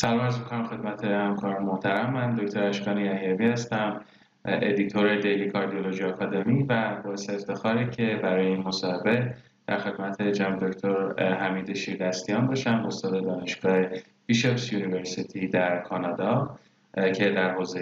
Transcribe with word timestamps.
سلام 0.00 0.20
عرض 0.20 0.38
می‌کنم 0.38 0.66
خدمت 0.66 1.04
همکاران 1.04 1.62
محترم. 1.62 2.12
من 2.12 2.34
دکتر 2.34 2.62
اشکان 2.62 2.98
یحیوی 2.98 3.46
هستم 3.46 4.00
editor 4.44 5.16
Daily 5.16 5.50
Cardiology 5.50 6.04
Academy 6.04 6.62
و 6.62 7.02
باعث 7.04 7.30
افتخاره 7.30 7.90
که 7.90 8.20
برای 8.22 8.46
این 8.46 8.62
مصاحبه 8.62 9.34
در 9.66 9.78
خدمت 9.78 10.22
جناب 10.22 10.70
دکتر 10.70 11.24
حمید 11.34 11.72
شیردستیان 11.72 12.46
باشم 12.46 12.84
استاد 12.86 13.24
دانشگاه 13.24 13.84
Bishop's 14.26 14.72
University 14.72 15.48
در 15.48 15.78
کانادا 15.78 16.58
که 16.94 17.30
در 17.30 17.54
حوزه 17.54 17.80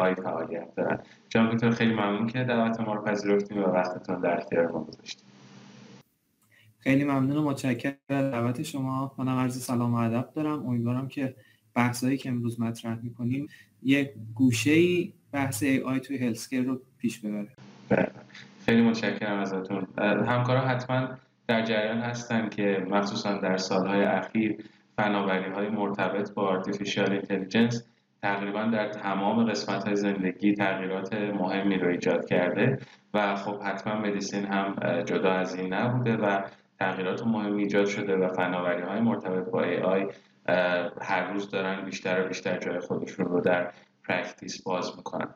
AI 0.00 0.14
فعالیت 0.14 0.74
دارن 0.74 0.98
جناب 1.28 1.54
دکتر 1.54 1.70
خیلی 1.70 1.92
ممنون 1.92 2.26
که 2.26 2.44
دعوت 2.44 2.80
ما 2.80 2.94
رو 2.94 3.02
پذیرفتین 3.02 3.58
و 3.58 3.66
وقتتون 3.66 4.20
در 4.20 4.36
اختیار 4.36 4.72
ما 4.72 4.84
گذاشتین 4.84 5.26
خیلی 6.78 7.04
ممنون 7.04 7.36
و 7.36 7.42
متشکرم 7.42 7.94
دعوت 8.08 8.62
شما. 8.62 9.14
منم 9.18 9.38
عرض 9.38 9.62
سلام 9.62 9.94
و 9.94 9.96
ادب 9.96 10.28
دارم. 10.34 10.66
امیدوارم 10.66 11.08
که 11.08 11.34
بحثایی 11.80 12.16
که 12.16 12.28
امروز 12.28 12.60
مطرح 12.60 12.98
می‌کنیم 13.02 13.48
یک 13.82 14.10
گوشه 14.34 14.70
ای 14.70 15.12
بحث 15.32 15.62
AI 15.62 16.00
توی 16.00 16.18
healthcare 16.18 16.60
رو 16.60 16.80
پیش 16.98 17.20
ببره. 17.20 17.48
خیلی 18.66 18.82
متشکرم 18.82 19.38
ازتون 19.38 19.86
همکارا 20.26 20.60
حتما 20.60 21.08
در 21.46 21.64
جریان 21.64 21.98
هستن 21.98 22.48
که 22.48 22.86
مخصوصا 22.90 23.38
در 23.38 23.56
سالهای 23.56 24.02
اخیر 24.02 24.64
فناوری 24.96 25.50
های 25.50 25.68
مرتبط 25.68 26.34
با 26.34 26.42
artificial 26.42 27.12
intelligence 27.12 27.84
تقریبا 28.22 28.62
در 28.62 28.88
تمام 28.88 29.44
قسمت 29.50 29.84
های 29.84 29.96
زندگی 29.96 30.54
تغییرات 30.54 31.14
مهمی 31.14 31.78
رو 31.78 31.88
ایجاد 31.88 32.26
کرده 32.28 32.78
و 33.14 33.36
خب 33.36 33.62
حتما 33.62 33.94
medicine 33.94 34.44
هم 34.44 34.76
جدا 35.02 35.32
از 35.32 35.54
این 35.54 35.74
نبوده 35.74 36.16
و 36.16 36.40
تغییرات 36.78 37.26
مهمی 37.26 37.62
ایجاد 37.62 37.86
شده 37.86 38.16
و 38.16 38.28
فناوری 38.28 38.82
های 38.82 39.00
مرتبط 39.00 39.50
با 39.50 39.60
AI 39.84 40.06
هر 41.02 41.32
روز 41.32 41.50
دارن 41.50 41.84
بیشتر 41.84 42.24
و 42.24 42.28
بیشتر 42.28 42.58
جای 42.58 42.80
خودشون 42.80 43.26
رو 43.26 43.40
در 43.40 43.72
practice 44.08 44.62
باز 44.62 44.96
می‌کنن. 44.96 45.28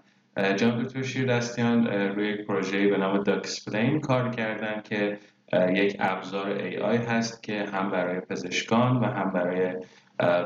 جناب 0.56 0.82
دکتر 0.82 1.02
شیردستیان 1.02 1.86
روی 1.86 2.28
یک 2.28 2.46
پروژه 2.46 2.88
به 2.88 2.96
نام 2.96 3.22
DocSplain 3.22 4.00
کار 4.00 4.30
کردن 4.30 4.82
که 4.82 5.18
یک 5.74 5.96
ابزار 6.00 6.50
AI 6.82 6.96
هست 6.96 7.42
که 7.42 7.64
هم 7.72 7.90
برای 7.90 8.20
پزشکان 8.20 8.96
و 8.96 9.04
هم 9.04 9.30
برای 9.32 9.74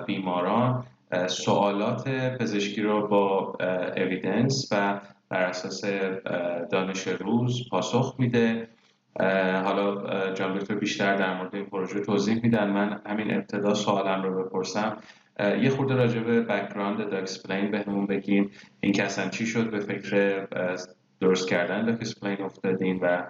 بیماران 0.07 0.85
سوالات 1.27 2.09
پزشکی 2.09 2.83
رو 2.83 3.09
با 3.09 3.57
evidence 3.97 4.69
و 4.73 5.01
بر 5.29 5.43
اساس 5.43 5.85
دانش 6.71 7.09
روز 7.09 7.69
پاسخ 7.71 8.15
میده. 8.19 8.69
حالا 9.65 10.35
جناب 10.34 10.59
دکتر 10.59 10.75
بیشتر 10.75 11.17
در 11.17 11.39
مورد 11.39 11.55
این 11.55 11.65
پروژه 11.65 12.01
توضیح 12.01 12.43
میدن. 12.43 12.71
من 12.71 13.01
همین 13.07 13.35
ابتدا 13.35 13.75
سوالم 13.75 14.23
رو 14.23 14.45
بپرسم. 14.45 14.97
یه 15.41 15.71
خورده 15.71 15.95
راجع 15.95 16.21
به 16.21 16.41
background 16.41 17.11
DocSplain 17.11 17.71
بهمون 17.71 18.07
بگین. 18.07 18.51
این 18.81 18.93
که 18.93 19.05
اصلا 19.05 19.29
چی 19.29 19.47
شد 19.47 19.71
به 19.71 19.81
فکر 19.81 20.47
درست 21.21 21.49
کردن 21.49 21.87
DocSplain 21.87 22.43
افتادین 22.43 22.99
و 23.03 23.27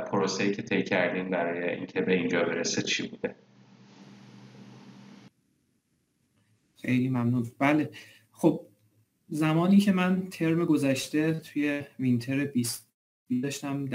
پروسه‌ای 0.00 0.54
که 0.54 0.62
طی 0.62 0.82
کردین 0.82 1.30
برای 1.30 1.74
اینکه 1.74 2.00
به 2.00 2.12
اینجا 2.12 2.42
برسه 2.42 2.82
چی 2.82 3.08
بوده؟ 3.08 3.34
خیلی 6.82 7.08
ممنون. 7.08 7.46
بله. 7.58 7.90
خب 8.32 8.60
زمانی 9.28 9.78
که 9.78 9.92
من 9.92 10.28
ترم 10.30 10.64
گذشته 10.64 11.32
توی 11.32 11.82
winter 11.98 12.44
20 12.44 12.90
داشتم 13.42 13.88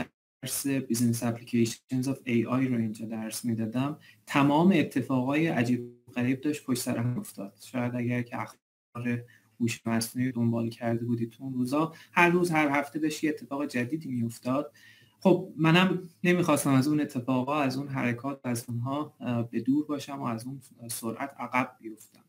درس 0.45 0.67
Business 0.67 1.23
Applications 1.23 2.07
of 2.07 2.19
AI 2.23 2.67
رو 2.67 2.77
اینجا 2.77 3.05
درس 3.05 3.45
می‌دادم. 3.45 3.97
تمام 4.25 4.73
اتفاقای 4.75 5.47
عجیب 5.47 5.91
غریب 6.15 6.41
داشت 6.41 6.65
پشت 6.65 6.81
سر 6.81 6.97
هم 6.97 7.19
افتاد. 7.19 7.53
شاید 7.65 7.95
اگر 7.95 8.21
که 8.21 8.41
اخبار 8.41 9.23
هوش 9.59 9.87
مصنوعی 9.87 10.31
دنبال 10.31 10.69
کرده 10.69 11.05
بودید 11.05 11.29
تو 11.29 11.43
اون 11.43 11.53
روزا 11.53 11.93
هر 12.11 12.29
روز 12.29 12.51
هر 12.51 12.79
هفته 12.79 12.99
داشت 12.99 13.23
یه 13.23 13.29
اتفاق 13.29 13.65
جدیدی 13.65 14.09
میافتاد. 14.09 14.71
خب 15.19 15.53
منم 15.57 16.09
نمی‌خواستم 16.23 16.73
از 16.73 16.87
اون 16.87 17.01
اتفاقا 17.01 17.59
از 17.59 17.77
اون 17.77 17.87
حرکات 17.87 18.39
از 18.43 18.65
اونها 18.69 19.13
به 19.51 19.59
دور 19.59 19.85
باشم 19.85 20.21
و 20.21 20.25
از 20.25 20.45
اون 20.45 20.61
سرعت 20.87 21.35
عقب 21.39 21.75
بیفتم. 21.81 22.21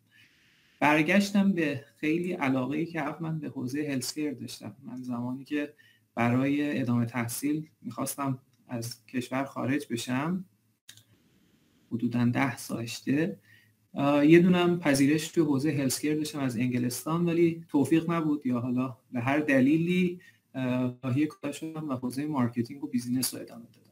برگشتم 0.80 1.52
به 1.52 1.84
خیلی 1.96 2.32
علاقه 2.32 2.76
ای 2.76 2.86
که 2.86 3.04
من 3.20 3.38
به 3.38 3.48
حوزه 3.48 3.88
healthcare 3.92 4.30
داشتم. 4.30 4.76
من 4.82 5.02
زمانی 5.02 5.44
که 5.44 5.72
برای 6.16 6.80
ادامه 6.80 7.06
تحصیل 7.06 7.68
می‌خواستم 7.82 8.38
از 8.68 9.06
کشور 9.06 9.44
خارج 9.44 9.86
بشم. 9.90 10.44
حدودا 11.92 12.24
ده 12.24 12.56
سالشته 12.56 13.38
یه 14.24 14.40
دونم 14.40 14.78
پذیرش 14.78 15.28
توی 15.28 15.42
حوزه 15.42 15.70
healthcare 15.70 16.14
داشتم 16.14 16.40
از 16.40 16.56
انگلستان 16.56 17.26
ولی 17.26 17.64
توفیق 17.68 18.10
نبود. 18.10 18.46
یا 18.46 18.60
حالا 18.60 18.96
به 19.12 19.20
هر 19.20 19.38
دلیلی 19.38 20.20
راهی 21.02 21.26
کار 21.26 21.52
شدم 21.52 21.88
و 21.88 21.92
حوزه 21.92 22.26
marketing 22.26 22.84
و 22.84 22.86
business 22.86 23.34
رو 23.34 23.40
ادامه 23.40 23.64
دادم 23.72 23.85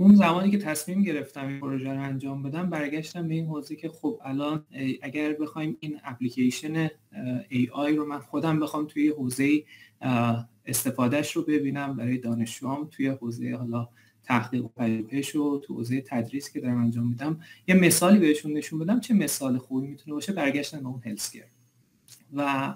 اون 0.00 0.14
زمانی 0.14 0.50
که 0.50 0.58
تصمیم 0.58 1.02
گرفتم 1.02 1.48
این 1.48 1.60
پروژه 1.60 1.92
رو 1.92 2.02
انجام 2.02 2.42
بدم 2.42 2.70
برگشتم 2.70 3.28
به 3.28 3.34
این 3.34 3.46
حوزه 3.46 3.76
که 3.76 3.88
خب 3.88 4.20
الان 4.24 4.64
اگر 5.02 5.32
بخوایم 5.32 5.76
این 5.80 6.00
اپلیکیشن 6.04 6.90
ای 7.48 7.68
آی 7.72 7.96
رو 7.96 8.06
من 8.06 8.18
خودم 8.18 8.60
بخوام 8.60 8.86
توی 8.86 9.08
حوزه 9.08 9.64
استفادهش 10.66 11.32
رو 11.32 11.42
ببینم 11.42 11.96
برای 11.96 12.18
دانشجوام 12.18 12.88
توی 12.90 13.08
حوزه 13.08 13.54
حالا 13.54 13.88
تحقیق 14.22 14.64
و 14.64 14.68
پژوهش 14.68 15.36
و 15.36 15.58
تو 15.58 15.74
حوزه 15.74 16.00
تدریس 16.00 16.52
که 16.52 16.60
دارم 16.60 16.78
انجام 16.78 17.08
میدم 17.08 17.40
یه 17.68 17.74
مثالی 17.74 18.18
بهشون 18.18 18.52
نشون 18.52 18.78
بدم 18.78 19.00
چه 19.00 19.14
مثال 19.14 19.58
خوبی 19.58 19.86
می‌تونه 19.86 20.14
باشه 20.14 20.32
برگشتن 20.32 20.80
به 20.80 20.86
اون 20.86 21.02
هلسکر 21.04 21.44
و 22.32 22.74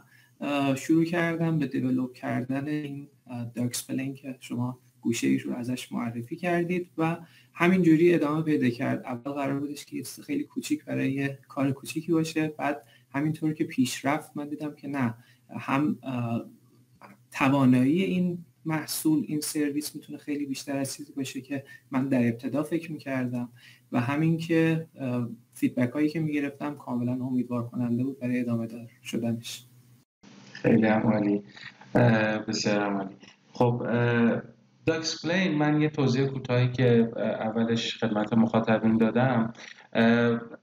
شروع 0.76 1.04
کردم 1.04 1.58
به 1.58 1.66
دیولوب 1.66 2.12
کردن 2.12 2.68
این 2.68 3.08
DocSplain 3.54 4.14
که 4.14 4.36
شما 4.40 4.78
گوشه 5.02 5.26
ایش 5.26 5.42
رو 5.42 5.54
ازش 5.54 5.92
معرفی 5.92 6.36
کردید 6.36 6.90
و 6.98 7.16
همینجوری 7.52 8.14
ادامه 8.14 8.42
پیدا 8.42 8.68
کرد. 8.68 9.04
اول 9.04 9.32
قرار 9.32 9.60
بودش 9.60 9.84
که 9.84 10.02
خیلی 10.26 10.44
کوچیک 10.44 10.84
برای 10.84 11.30
کار 11.48 11.72
کوچیکی 11.72 12.12
باشه 12.12 12.48
بعد 12.48 12.82
همینطور 13.14 13.52
که 13.52 13.64
پیشرفت 13.64 14.36
من 14.36 14.48
دیدم 14.48 14.74
که 14.74 14.88
نه 14.88 15.14
هم 15.50 15.98
توانایی 17.32 18.02
این 18.02 18.44
محصول 18.64 19.24
این 19.28 19.40
سرویس 19.40 19.94
می‌تونه 19.94 20.18
خیلی 20.18 20.46
بیشتر 20.46 20.76
از 20.76 20.94
چیزی 20.94 21.12
باشه 21.12 21.40
که 21.40 21.64
من 21.90 22.08
در 22.08 22.28
ابتدا 22.28 22.62
فکر 22.62 22.92
می‌کردم 22.92 23.48
و 23.92 24.00
همین 24.00 24.38
که 24.38 24.86
feedback 25.54 25.90
هایی 25.90 26.08
که 26.08 26.20
می‌گرفتم 26.20 26.74
کاملا 26.74 27.12
امیدوار 27.12 27.66
کننده 27.66 28.04
بود 28.04 28.18
برای 28.18 28.40
ادامه 28.40 28.66
دار 28.66 28.88
شدنش. 29.02 29.64
خیلی 30.52 30.86
عالی. 30.86 31.42
بسیار 32.48 32.80
عالی. 32.80 33.14
خب 33.52 33.86
DocSplain 34.86 35.58
من 35.58 35.80
یه 35.80 35.88
توضیح 35.88 36.26
کوتاهی 36.26 36.72
که 36.72 37.12
اولش 37.16 37.98
خدمت 38.04 38.32
مخاطبین 38.32 38.96
دادم 38.96 39.52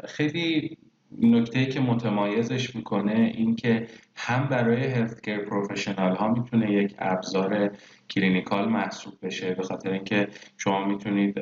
خیلی 0.06 0.78
نکته 1.18 1.66
که 1.66 1.80
متمایزش 1.80 2.76
می‌کنه 2.76 3.32
این 3.36 3.56
که 3.56 3.88
هم 4.16 4.48
برای 4.48 4.88
health 4.88 5.30
professional 5.30 6.16
ها 6.16 6.28
می‌تونه 6.28 6.72
یک 6.72 6.96
ابزار 7.00 7.72
clinical 8.10 8.70
محسوب 8.70 9.14
بشه 9.22 9.54
به 9.54 9.64
خاطر 9.64 9.92
اینکه 9.92 10.28
شما 10.58 10.86
می‌تونید 10.86 11.40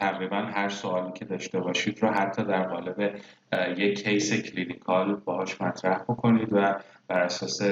تقریبا 0.00 0.36
هر 0.36 0.68
سوالی 0.68 1.12
که 1.12 1.24
داشته 1.24 1.60
باشید 1.60 2.02
رو 2.02 2.08
حتی 2.08 2.44
در 2.44 2.62
قالب 2.62 3.14
یک 3.76 4.04
case 4.04 4.32
clinical 4.32 5.14
باهاش 5.14 5.60
مطرح 5.60 6.02
بکنید 6.02 6.48
و 6.52 6.74
بر 7.08 7.20
اساس 7.20 7.62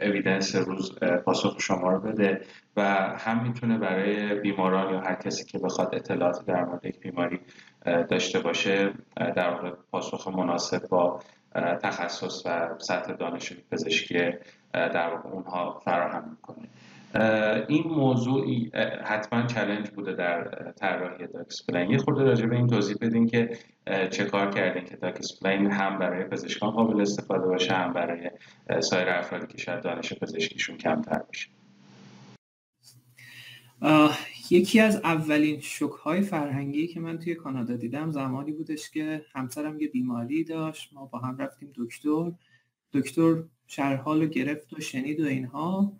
evidence 0.00 0.56
روز 0.56 0.98
پاسخ 1.24 1.56
شما 1.60 1.90
رو 1.90 2.00
بده 2.00 2.40
و 2.76 2.82
هم 3.18 3.42
می‌تونه 3.42 3.78
برای 3.78 4.34
بیماران 4.34 4.94
یا 4.94 5.00
هر 5.00 5.14
کسی 5.14 5.44
که 5.44 5.58
بخواد 5.58 5.94
اطلاعات 5.94 6.46
در 6.46 6.64
مورد 6.64 6.84
یک 6.84 7.00
بیماری 7.00 7.40
داشته 8.10 8.38
باشه 8.38 8.92
در 9.16 9.50
واقع 9.50 9.70
پاسخ 9.90 10.28
مناسب 10.28 10.88
با 10.88 11.20
تخصص 11.82 12.46
و 12.46 12.78
سطح 12.78 13.12
دانش 13.12 13.52
پزشکی 13.70 14.30
در 14.72 15.10
واقع 15.14 15.28
اونها 15.28 15.82
فراهم 15.84 16.30
می‌کنه. 16.30 16.68
این 17.68 17.84
موضوع 17.86 18.46
حتما 19.04 19.46
challenge 19.46 19.90
بوده 19.90 20.12
در 20.12 20.72
طراحی 20.72 21.26
DocSplain 21.26 21.90
یه 21.90 21.98
خورده 21.98 22.22
راجع 22.22 22.46
به 22.46 22.56
این 22.56 22.66
توضیح 22.66 22.96
بدین 23.00 23.26
که 23.26 23.58
چه 24.10 24.24
کار 24.24 24.50
کردین 24.50 24.84
که 24.84 24.96
داکسپلین 24.96 25.70
هم 25.70 25.98
برای 25.98 26.24
پزشکان 26.24 26.70
قابل 26.70 27.00
استفاده 27.00 27.46
باشه 27.46 27.74
هم 27.74 27.92
برای 27.92 28.30
سایر 28.80 29.08
افرادی 29.08 29.46
که 29.46 29.58
شاید 29.58 29.82
دانش 29.82 30.12
پزشکیشون 30.12 30.76
کمتر 30.76 31.18
باشه. 31.18 31.48
یکی 34.50 34.80
از 34.80 34.96
اولین 34.96 35.60
شک 35.60 35.82
های 35.82 36.20
فرهنگی 36.20 36.86
که 36.86 37.00
من 37.00 37.18
توی 37.18 37.34
کانادا 37.34 37.76
دیدم 37.76 38.10
زمانی 38.10 38.52
بودش 38.52 38.90
که 38.90 39.24
همسرم 39.32 39.80
یه 39.80 39.88
بیماری 39.88 40.44
داشت 40.44 40.90
ما 40.92 41.06
با 41.06 41.18
هم 41.18 41.36
رفتیم 41.38 41.72
دکتر. 41.74 42.32
دکتر 42.92 43.42
شرحال 43.66 44.22
رو 44.22 44.28
گرفت 44.28 44.72
و 44.72 44.80
شنید 44.80 45.20
و 45.20 45.26
اینها. 45.26 45.92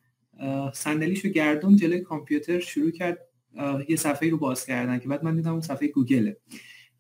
صندلیشو 0.75 1.29
گردون 1.29 1.77
جلوی 1.77 2.01
کامپیوتر 2.01 2.61
شروع 2.61 2.91
کرد. 2.91 3.19
یه 3.89 3.97
صفحه 3.97 4.31
رو 4.31 4.39
باز 4.39 4.67
کردن 4.67 4.99
که 4.99 5.09
بعد 5.09 5.25
من 5.25 5.37
دیدم 5.37 5.53
اون 5.53 5.61
صفحه 5.61 5.89
گوگله. 5.89 6.37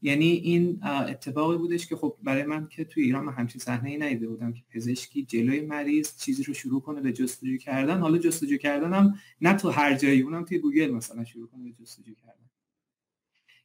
یعنی 0.02 0.26
این 0.26 0.84
اتفاقی 0.84 1.56
بودش 1.56 1.86
که 1.86 1.96
خب 1.96 2.16
برای 2.22 2.42
من 2.42 2.68
که 2.68 2.84
توی 2.84 3.02
ایران 3.02 3.24
من 3.24 3.32
همچین 3.32 3.60
صحنه 3.60 3.90
ای 3.90 3.98
ندیده 3.98 4.28
بودم 4.28 4.52
که 4.52 4.62
پزشکی 4.70 5.24
جلوی 5.24 5.60
مریض 5.60 6.16
چیزی 6.16 6.42
رو 6.42 6.54
شروع 6.54 6.80
کنه 6.80 7.00
به 7.00 7.12
جستجو 7.12 7.56
کردن. 7.56 7.98
حالا 7.98 8.18
جستجو 8.18 8.56
کردنم 8.56 9.14
نه 9.40 9.54
تو 9.54 9.70
هر 9.70 9.94
جایی 9.94 10.20
اونم 10.20 10.44
توی 10.44 10.58
گوگل 10.58 10.90
مثلا 10.90 11.24
شروع 11.24 11.48
کنه 11.48 11.64
به 11.64 11.72
جستجو 11.72 12.14
کردن. 12.14 12.50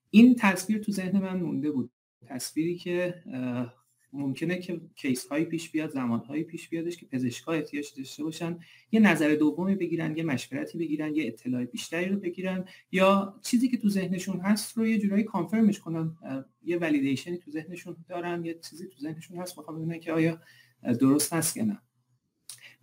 این 0.09 0.35
تصویر 0.35 0.80
تو 0.80 0.91
ذهن 0.91 1.19
من 1.19 1.39
مونده 1.39 1.71
بود. 1.71 1.91
تصویری 2.25 2.77
که 2.77 3.24
ممکنه 4.13 4.60
که 4.60 4.81
case 4.95 5.27
هایی 5.27 5.45
پیش 5.45 5.71
بیاد 5.71 5.89
زمان 5.89 6.19
هایی 6.19 6.44
پیش 6.44 6.69
بیادش 6.69 6.98
که 6.98 7.06
پزشکا 7.06 7.51
احتیاج 7.51 7.86
داشته 7.98 8.24
باشن 8.24 8.60
یه 8.92 9.00
نظر 9.00 9.36
دومی 9.36 9.75
بگیرن 9.75 10.18
یه 10.18 10.24
مشورتی 10.24 10.77
بگیرن 10.77 11.15
یه 11.15 11.27
اطلاع 11.27 11.65
بیشتری 11.65 12.10
رو 12.10 12.19
بگیرن 12.19 12.65
یا 12.92 13.39
چیزی 13.42 13.69
که 13.69 13.77
تو 13.77 13.89
ذهنشون 13.89 14.39
هست 14.39 14.77
رو 14.77 14.88
یه 14.88 15.00
جورایی 15.00 15.24
confirm 15.24 15.67
ش 15.67 15.80
کنن. 15.80 16.18
یه 16.63 16.77
validation 16.77 17.32
ی 17.32 17.38
تو 17.38 17.51
ذهنشون 17.51 17.95
دارن 18.10 18.45
یه 18.45 18.60
چیزی 18.69 18.88
تو 18.88 19.00
ذهنشون 19.00 19.38
هست 19.38 19.57
می‌خوام 19.57 19.77
ببینن 19.77 20.00
که 20.00 20.12
آیا 20.13 20.42
درست 21.00 21.33
هست 21.33 21.57
یا 21.57 21.63
نه. 21.63 21.81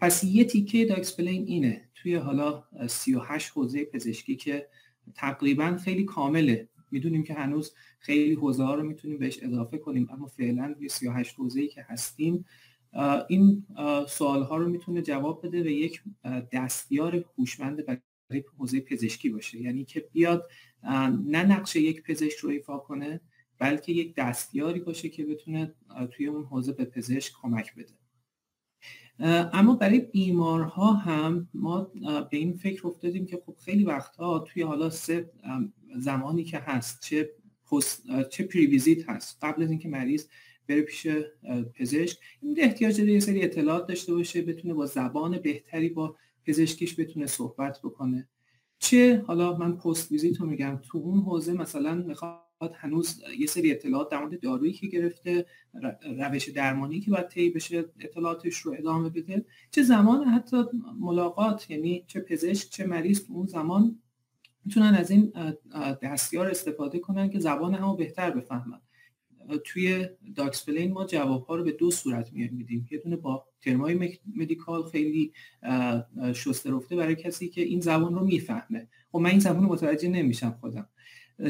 پس 0.01 0.25
یه 0.25 0.45
تیکه 0.45 0.85
DocSplain 0.85 1.47
اینه 1.47 1.89
توی 1.95 2.15
حالا 2.15 2.65
38 2.87 3.51
حوزه 3.51 3.85
پزشکی 3.85 4.37
که 4.37 4.69
تقریبا 5.15 5.77
خیلی 5.85 6.05
کامله 6.05 6.69
می‌دونیم 6.91 7.23
که 7.23 7.35
هنوز 7.35 7.75
خیلی 7.99 8.35
حوزه 8.35 8.65
ها 8.65 8.75
رو 8.75 8.83
می‌تونیم 8.83 9.19
بهش 9.19 9.39
اضافه 9.43 9.79
کنیم 9.79 10.09
اما 10.11 10.27
فعلا 10.27 10.75
روی 10.79 10.89
38 10.89 11.35
حوزه 11.35 11.61
ای 11.61 11.69
که 11.69 11.87
هستیم 11.89 12.45
این 13.29 13.67
سوال 14.09 14.43
ها 14.43 14.57
رو 14.57 14.69
می‌تونه 14.69 15.03
جواب 15.03 15.47
بده 15.47 15.63
به 15.63 15.73
یک 15.73 16.03
دستیار 16.53 17.25
هوشمند 17.39 17.87
برای 17.87 18.45
حوزه 18.59 18.81
پزشکی 18.81 19.29
باشه. 19.31 19.61
یعنی 19.61 19.85
که 19.85 20.09
بیاد 20.13 20.51
نه 21.25 21.43
نقش 21.45 21.77
یک 21.77 22.03
پزشک 22.03 22.39
رو 22.39 22.51
ایفا 22.51 22.79
کنه 22.79 23.21
بلکه 23.59 23.93
یک 23.93 24.15
دستیاری 24.15 24.81
باشه 24.81 25.09
که 25.09 25.25
بتونه 25.25 25.75
توی 26.11 26.27
اون 26.27 26.45
حوزه 26.45 26.73
به 26.73 26.85
پزشک 26.85 27.33
کمک 27.43 27.75
بده. 27.75 27.93
اما 29.53 29.75
برای 29.75 29.99
بیمارها 29.99 30.93
هم 30.93 31.49
ما 31.55 31.83
به 32.31 32.37
این 32.37 32.53
فکر 32.53 32.87
افتادیم 32.87 33.27
که 33.27 33.43
خب 33.47 33.55
خیلی 33.65 33.85
وقتها 33.85 34.39
توی 34.39 34.63
حالا 34.63 34.91
سه 34.91 35.31
زمانی 35.97 36.45
که 36.45 36.59
هست 36.59 37.03
چه 37.03 37.31
چه 38.31 38.45
پریویزیت 38.45 39.09
هست 39.09 39.39
قبل 39.43 39.63
از 39.63 39.71
اینکه 39.71 39.89
مریض 39.89 40.27
بره 40.69 40.83
پیش 40.83 41.07
پزشک 41.75 42.19
این 42.43 42.57
احتیاج 42.61 43.01
داره 43.01 43.13
یه 43.13 43.21
سری 43.21 43.43
اطلاعات 43.43 43.87
داشته 43.87 44.15
باشه 44.15 44.43
بتونه 44.43 44.75
با 44.75 44.87
زبان 44.87 45.39
بهتری 45.39 45.89
با 45.89 46.17
پزشکیش 46.47 47.01
بتونه 47.01 47.27
صحبت 47.27 47.79
بکنه. 47.85 48.29
چه 48.79 49.25
حالا 49.27 49.57
من 49.57 49.77
پست 49.77 50.13
ویزیت 50.13 50.41
رو 50.41 50.47
میگم 50.47 50.81
تو 50.83 50.99
اون 50.99 51.21
حوزه 51.21 51.53
مثلا 51.53 51.95
می‌خواد 51.95 52.50
هنوز 52.75 53.23
یه 53.39 53.47
سری 53.47 53.71
اطلاعات 53.71 54.11
در 54.11 54.21
مورد 54.21 54.41
دارویی 54.41 54.73
که 54.73 54.87
گرفته 54.87 55.47
روش 56.19 56.49
درمانی 56.49 57.01
که 57.01 57.11
باید 57.11 57.29
طی 57.29 57.51
بشه 57.51 57.85
اطلاعاتش 58.01 58.57
رو 58.57 58.75
ادامه 58.79 59.09
بده. 59.09 59.45
چه 59.71 59.83
زمان 59.83 60.25
حتی 60.25 60.57
ملاقات 61.01 61.71
یعنی 61.71 62.05
چه 62.07 62.21
پزشک 62.21 62.71
چه 62.71 62.87
مریض 62.87 63.25
اون 63.29 63.47
زمان 63.47 63.99
می‌تونن 64.65 64.95
از 64.95 65.11
این 65.11 65.33
دستیار 66.03 66.51
استفاده 66.51 66.99
کنن 66.99 67.31
که 67.31 67.39
زبان 67.39 67.75
همو 67.75 67.97
بهتر 67.97 68.31
بفهمن. 68.31 68.81
توی 69.65 70.09
DocSplain 70.35 70.93
ما 70.93 71.07
جواب 71.07 71.47
ها 71.47 71.57
رو 71.57 71.65
به 71.65 71.73
دو 71.73 71.91
صورت 71.91 72.33
میدیم. 72.33 72.89
یه 72.91 72.99
دونه 72.99 73.17
با 73.17 73.45
term 73.61 74.19
ای 74.37 74.43
medical 74.43 74.83
خیلی 74.83 75.33
شسته 76.35 76.71
رفته 76.71 76.97
برای 76.97 77.15
کسی 77.15 77.49
که 77.49 77.63
این 77.63 77.81
زبان 77.81 78.15
رو 78.15 78.25
می‌فهمه. 78.25 78.89
خب 79.13 79.19
من 79.19 79.31
این 79.31 79.39
زبان 79.39 79.63
رو 79.63 79.69
متوجه 79.69 80.09
نمیشم 80.09 80.57
خودم. 80.61 80.89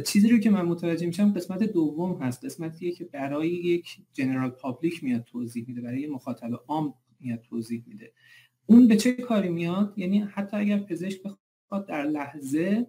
چیزی 0.07 0.29
رو 0.29 0.39
که 0.39 0.51
من 0.51 0.63
متوجه 0.63 1.07
میشم 1.07 1.33
قسمت 1.33 1.63
دوم 1.63 2.23
هست. 2.23 2.45
قسمتیه 2.45 2.93
که 2.93 3.05
برای 3.05 3.49
یک 3.49 3.99
general 4.13 4.51
public 4.51 5.05
میاد 5.05 5.25
توضیح 5.25 5.65
میده 5.69 5.81
برای 5.81 6.07
مخاطب 6.07 6.51
عام 6.69 6.95
میاد 7.21 7.41
توضیح 7.41 7.85
میده. 7.87 8.13
اون 8.67 8.89
به 8.89 8.97
چه 8.97 9.13
کاری 9.13 9.49
میاد؟ 9.49 9.95
یعنی 9.97 10.19
حتی 10.19 10.57
اگر 10.57 10.79
پزشک 10.79 11.21
بخواد 11.23 11.87
در 11.87 12.05
لحظه 12.05 12.87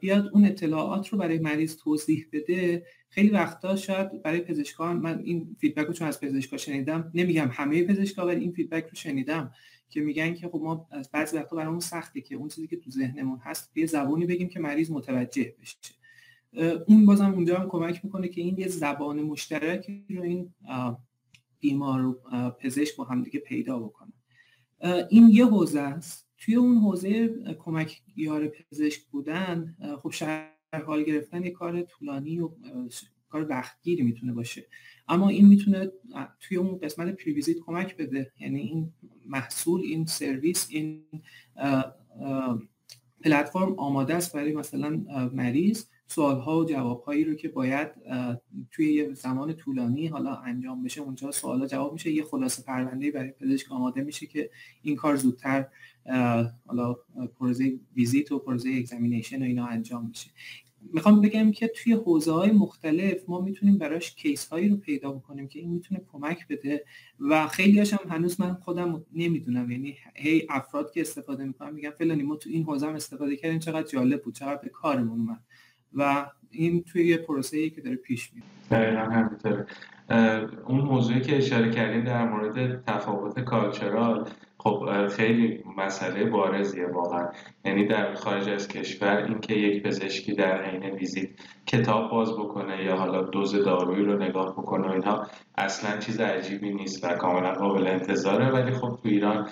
بیاد 0.00 0.30
اون 0.32 0.44
اطلاعات 0.44 1.08
رو 1.08 1.18
برای 1.18 1.38
مریض 1.38 1.76
توضیح 1.76 2.26
بده 2.32 2.86
خیلی 3.08 3.30
وقتا 3.30 3.76
شاید 3.76 4.22
برای 4.22 4.40
پزشکان 4.40 4.96
من 4.96 5.22
این 5.24 5.56
feedback 5.60 5.86
رو 5.86 5.92
چون 5.92 6.08
از 6.08 6.20
پزشکا 6.20 6.56
شنیدم 6.56 7.10
نمیگم 7.14 7.50
همه 7.52 7.82
پزشکا 7.82 8.26
ولی 8.26 8.40
این 8.40 8.52
feedback 8.52 8.84
رو 8.84 8.94
شنیدم 8.94 9.52
که 9.88 10.00
میگن 10.00 10.34
که 10.34 10.48
خب 10.48 10.60
ما 10.62 10.88
از 10.90 11.10
بعضی 11.10 11.36
وقتا 11.36 11.56
برامون 11.56 11.80
سخته 11.80 12.20
که 12.20 12.34
اون 12.34 12.48
چیزی 12.48 12.66
که 12.66 12.76
تو 12.76 12.90
ذهنمون 12.90 13.38
هست 13.38 13.76
یه 13.76 13.86
زبانی 13.86 14.26
بگیم 14.26 14.48
که 14.48 14.60
مریض 14.60 14.90
متوجه 14.90 15.54
بشه. 15.60 15.76
اون 16.86 17.06
بازم 17.06 17.32
اونجا 17.32 17.58
هم 17.58 17.68
کمک 17.68 18.04
می‌کنه 18.04 18.28
که 18.28 18.40
این 18.40 18.58
یه 18.58 18.68
زبان 18.68 19.22
مشترکی 19.22 20.04
رو 20.08 20.22
این 20.22 20.54
بیمار 21.60 22.04
و 22.04 22.20
پزشک 22.60 22.96
با 22.96 23.04
همدیگه 23.04 23.40
پیدا 23.40 23.78
بکنه. 23.78 24.12
این 25.10 25.28
یه 25.28 25.46
حوزه 25.46 25.80
است. 25.80 26.30
توی 26.38 26.54
اون 26.54 26.76
حوزه 26.76 27.28
کمک 27.58 28.02
یار 28.16 28.48
پزشک 28.48 29.02
بودن 29.06 29.76
خب 30.02 30.10
شهر 30.10 30.82
حال 30.86 31.02
گرفتن 31.02 31.44
یه 31.44 31.50
کار 31.50 31.82
طولانی 31.82 32.40
و 32.40 32.50
کار 33.28 33.46
وقتگیری 33.50 34.02
می‌تونه 34.02 34.32
باشه. 34.32 34.66
اما 35.08 35.28
این 35.28 35.46
می‌تونه 35.46 35.92
توی 36.40 36.56
اون 36.56 36.78
قسمت 36.78 37.16
پریویزیت 37.16 37.56
کمک 37.66 37.96
بده. 37.96 38.32
یعنی 38.40 38.60
این 38.60 38.92
محصول 39.26 39.80
این 39.80 40.06
سرویس 40.06 40.68
این 40.70 41.04
پلتفرم 43.24 43.78
آماده 43.78 44.14
است 44.14 44.36
برای 44.36 44.52
مثلا 44.52 45.04
مریض. 45.32 45.84
سوالها 46.10 46.60
و 46.60 46.64
جوابهایی 46.64 47.24
رو 47.24 47.34
که 47.34 47.48
باید 47.48 47.88
توی 48.70 48.92
یه 48.92 49.14
زمان 49.14 49.52
طولانی 49.52 50.06
حالا 50.06 50.36
انجام 50.36 50.82
بشه 50.82 51.00
اونجا 51.00 51.30
سوالا 51.30 51.66
جواب 51.66 51.92
میشه. 51.92 52.10
یه 52.10 52.24
خلاصه 52.24 52.62
پرونده 52.62 53.10
برای 53.10 53.30
پزشک 53.30 53.72
آماده 53.72 54.02
میشه 54.02 54.26
که 54.26 54.50
این 54.82 54.96
کار 54.96 55.16
زودتر 55.16 55.66
حالا 56.66 56.96
پروسه 57.38 57.78
ویزیت 57.96 58.32
و 58.32 58.38
پروسه 58.38 58.70
examination 58.70 59.42
و 59.42 59.44
اینا 59.44 59.66
انجام 59.66 60.06
میشه. 60.06 60.30
می‌خوام 60.92 61.20
بگم 61.20 61.52
که 61.52 61.68
توی 61.68 61.92
حوزه 61.92 62.32
های 62.32 62.50
مختلف 62.50 63.28
ما 63.28 63.40
می‌تونیم 63.40 63.78
براش 63.78 64.14
case 64.14 64.46
هایی 64.46 64.68
رو 64.68 64.76
پیدا 64.76 65.12
بکنیم 65.12 65.48
که 65.48 65.58
این 65.58 65.70
می‌تونه 65.70 66.00
کمک 66.12 66.48
بده 66.48 66.84
و 67.20 67.48
خیلی 67.48 67.80
هم 67.80 68.10
هنوز 68.10 68.40
من 68.40 68.54
خودم 68.54 69.04
نمی‌دونم. 69.12 69.70
یعنی 69.70 69.96
هی 70.14 70.46
افراد 70.48 70.92
که 70.92 71.00
استفاده 71.00 71.44
می‌کنن 71.44 71.74
میگم 71.74 71.90
فلانی 71.90 72.22
ما 72.22 72.36
تو 72.36 72.50
این 72.50 72.64
حوزه 72.64 72.86
هم 72.86 72.94
استفاده 72.94 73.36
کردیم 73.36 73.58
چقدر 73.58 73.88
جالب 73.88 74.22
بود 74.22 74.34
چقدر 74.34 74.60
به 74.62 74.68
کارمون 74.68 75.20
اومد. 75.20 75.44
و 75.94 76.26
این 76.50 76.82
توی 76.82 77.06
یه 77.06 77.16
پروسه 77.16 77.56
ای 77.56 77.70
که 77.70 77.80
داره 77.80 77.96
پیش 77.96 78.30
میره 78.70 79.00
همینطوره. 79.00 79.66
اون 80.66 80.80
موضوعی 80.80 81.20
که 81.20 81.36
اشاره 81.36 81.70
کردیم 81.70 82.04
در 82.04 82.28
مورد 82.28 82.84
تفاوت 82.84 83.40
cultural 83.40 84.28
خب 84.58 85.06
خیلی 85.06 85.64
مسئله 85.76 86.24
بارزیه 86.24 86.86
واقعا. 86.86 87.28
یعنی 87.64 87.86
در 87.86 88.14
خارج 88.14 88.48
از 88.48 88.68
کشور 88.68 89.16
اینکه 89.16 89.54
یک 89.54 89.82
پزشکی 89.82 90.32
در 90.32 90.64
حین 90.64 90.84
ویزیت 90.84 91.28
کتاب 91.66 92.10
باز 92.10 92.32
بکنه 92.32 92.84
یا 92.84 92.96
حالا 92.96 93.22
دوز 93.22 93.54
دارویی 93.54 94.04
رو 94.04 94.22
نگاه 94.22 94.52
بکنه 94.52 94.88
و 94.88 94.92
اینها 94.92 95.26
اصلا 95.58 95.98
چیز 95.98 96.20
عجیبی 96.20 96.74
نیست 96.74 97.04
و 97.04 97.08
کاملا 97.08 97.52
قابل 97.52 97.86
انتظاره. 97.86 98.50
ولی 98.50 98.72
خب 98.72 98.98
تو 99.02 99.08
ایران 99.08 99.48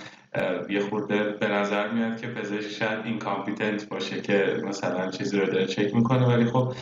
یه 0.71 0.81
خورده 0.81 1.25
به 1.25 1.49
نظر 1.49 1.91
میاد 1.91 2.21
که 2.21 2.27
پزشک 2.27 2.71
شاید 2.71 3.05
incompetent 3.05 3.89
باشه 3.89 4.21
که 4.21 4.61
مثلا 4.65 5.11
چیزی 5.11 5.41
رو 5.41 5.47
داره 5.47 5.67
چک 5.67 5.95
می‌کنه 5.95 6.27
ولی 6.27 6.45
خب 6.45 6.73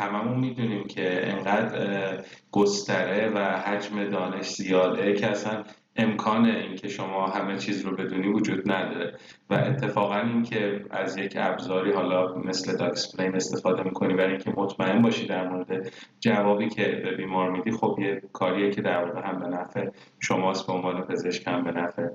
هممون 0.00 0.38
می‌دونیم 0.38 0.84
که 0.84 1.32
انقدر 1.32 2.24
گستره 2.52 3.28
و 3.28 3.38
حجم 3.38 4.04
دانش 4.04 4.48
زیاده 4.48 5.12
که 5.12 5.26
اصلا 5.26 5.64
امکان 5.96 6.44
اینکه 6.44 6.88
شما 6.88 7.26
همه 7.26 7.58
چیز 7.58 7.80
رو 7.80 7.96
بدونی 7.96 8.28
وجود 8.28 8.72
نداره. 8.72 9.14
و 9.50 9.54
اتفاقا 9.54 10.16
اینکه 10.16 10.84
از 10.90 11.16
یک 11.16 11.36
ابزاری 11.36 11.92
حالا 11.92 12.34
مثل 12.34 12.76
داکسپلین 12.76 13.36
استفاده 13.36 13.82
می‌کنی 13.82 14.14
برای 14.14 14.30
اینکه 14.30 14.50
مطمئن 14.56 15.02
باشی 15.02 15.26
در 15.26 15.48
مورد 15.48 15.92
جوابی 16.20 16.68
که 16.68 17.00
به 17.04 17.16
بیمار 17.16 17.50
میدی 17.50 17.70
خب 17.70 17.98
یه 18.00 18.22
کاریه 18.32 18.70
که 18.70 18.82
در 18.82 19.04
واقع 19.04 19.28
هم 19.28 19.38
به 19.38 19.48
نفع 19.48 19.88
شماست 20.20 20.66
به 20.66 20.72
عنوان 20.72 21.02
پزشک 21.02 21.48
هم 21.48 21.64
به 21.64 21.72
نفع 21.72 22.08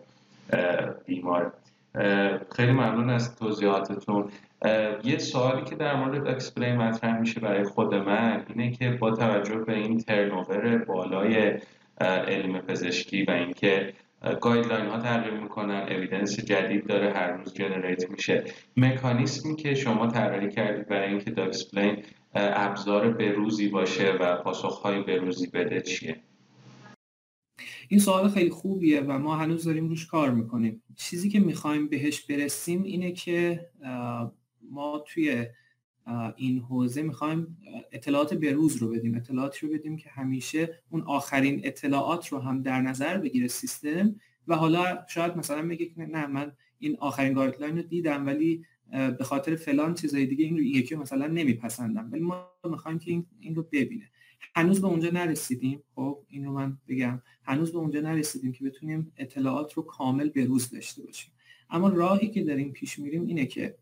بیمار. 1.05 1.53
خیلی 2.55 2.71
ممنون 2.71 3.09
از 3.09 3.35
توضیحاتتون. 3.35 4.29
یه 5.03 5.17
سوالی 5.17 5.63
که 5.63 5.75
در 5.75 5.95
مورد 5.95 6.27
DocSplain 6.27 6.75
مطرح 6.75 7.19
میشه 7.19 7.39
برای 7.39 7.63
خود 7.63 7.95
من 7.95 8.45
اینه 8.49 8.71
که 8.71 8.89
با 8.89 9.11
توجه 9.11 9.55
به 9.55 9.73
این 9.73 9.97
turnover 9.97 10.77
بالای 10.77 11.53
علم 12.27 12.59
پزشکی 12.59 13.23
و 13.23 13.31
اینکه 13.31 13.93
guideline 14.41 14.85
ها 14.85 14.97
تغییر 14.97 15.33
می‌کنن 15.33 15.87
evidence 15.89 16.39
جدید 16.39 16.87
داره 16.87 17.13
هر 17.13 17.31
روز 17.31 17.53
generate 17.53 18.09
میشه. 18.09 18.43
مکانیسمی 18.77 19.55
که 19.55 19.75
شما 19.75 20.07
طراحی 20.07 20.49
کردید 20.49 20.87
برای 20.87 21.09
اینکه 21.09 21.31
DocSplain 21.31 22.03
ابزار 22.35 23.09
بروزی 23.09 23.67
باشه 23.67 24.11
و 24.11 24.35
پاسخهای 24.35 25.01
بروزی 25.01 25.47
بده 25.47 25.81
چیه؟ 25.81 26.15
این 27.89 27.99
سوال 27.99 28.29
خیلی 28.29 28.49
خوبیه 28.49 29.01
و 29.01 29.19
ما 29.19 29.35
هنوز 29.35 29.63
داریم 29.63 29.89
روش 29.89 30.05
کار 30.05 30.31
می‌کنیم. 30.31 30.83
چیزی 30.95 31.29
که 31.29 31.39
می‌خوایم 31.39 31.87
بهش 31.87 32.21
برسیم 32.21 32.83
اینه 32.83 33.11
که 33.11 33.69
ما 34.71 35.03
توی 35.07 35.45
این 36.35 36.59
حوزه 36.59 37.01
می‌خوایم 37.01 37.57
اطلاعات 37.91 38.33
بروز 38.33 38.75
رو 38.75 38.89
بدیم. 38.89 39.15
اطلاعاتی 39.15 39.67
رو 39.67 39.73
بدیم 39.73 39.97
که 39.97 40.09
همیشه 40.09 40.79
اون 40.89 41.01
آخرین 41.01 41.61
اطلاعات 41.63 42.27
رو 42.27 42.39
هم 42.39 42.61
در 42.61 42.81
نظر 42.81 43.17
بگیره 43.17 43.47
سیستم 43.47 44.15
و 44.47 44.55
حالا 44.55 45.05
شاید 45.09 45.37
مثلا 45.37 45.67
بگه 45.67 45.85
که 45.85 46.01
نه 46.01 46.27
من 46.27 46.51
این 46.79 46.97
آخرین 46.99 47.33
گایدلاین 47.33 47.77
رو 47.77 47.81
دیدم 47.81 48.25
ولی 48.25 48.65
به 48.91 49.23
خاطر 49.23 49.55
فلان 49.55 49.93
چیزای 49.93 50.25
دیگه 50.25 50.45
این 50.45 50.57
رو 50.57 50.63
یکی 50.63 50.95
مثلا 50.95 51.27
نمیپسندم. 51.27 52.09
ولی 52.11 52.21
ما 52.21 52.47
می‌خوایم 52.69 52.99
که 52.99 53.11
این, 53.11 53.25
این 53.39 53.55
رو 53.55 53.63
ببینه. 53.71 54.09
هنوز 54.55 54.81
به 54.81 54.87
اونجا 54.87 55.09
نرسیدیم. 55.09 55.83
خب 55.95 56.23
این 56.27 56.45
رو 56.45 56.51
من 56.51 56.77
بگم. 56.87 57.21
هنوز 57.43 57.71
به 57.71 57.77
اونجا 57.77 58.01
نرسیدیم 58.01 58.51
که 58.51 58.63
بتونیم 58.63 59.11
اطلاعات 59.17 59.73
رو 59.73 59.83
کامل 59.83 60.29
به 60.29 60.45
روز 60.45 60.69
داشته 60.69 61.03
باشیم. 61.03 61.31
اما 61.69 61.89
راهی 61.89 62.27
که 62.27 62.43
داریم 62.43 62.71
پیش 62.71 62.99
میریم 62.99 63.25
اینه 63.25 63.45
که 63.45 63.77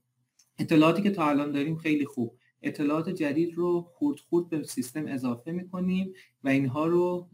اطلاعاتی 0.60 1.01
که 1.01 1.12
تا 1.12 1.30
الان 1.30 1.51
داریم 1.51 1.77
خیلی 1.77 2.06
خوب. 2.06 2.38
اطلاعات 2.63 3.10
جدید 3.10 3.53
رو 3.53 3.82
خورد 3.82 4.20
خورد 4.20 4.50
به 4.50 4.63
سیستم 4.63 5.08
اضافه 5.08 5.51
می‌کنیم 5.51 6.13
و 6.44 6.50
اینها 6.50 6.88
رو 6.88 7.27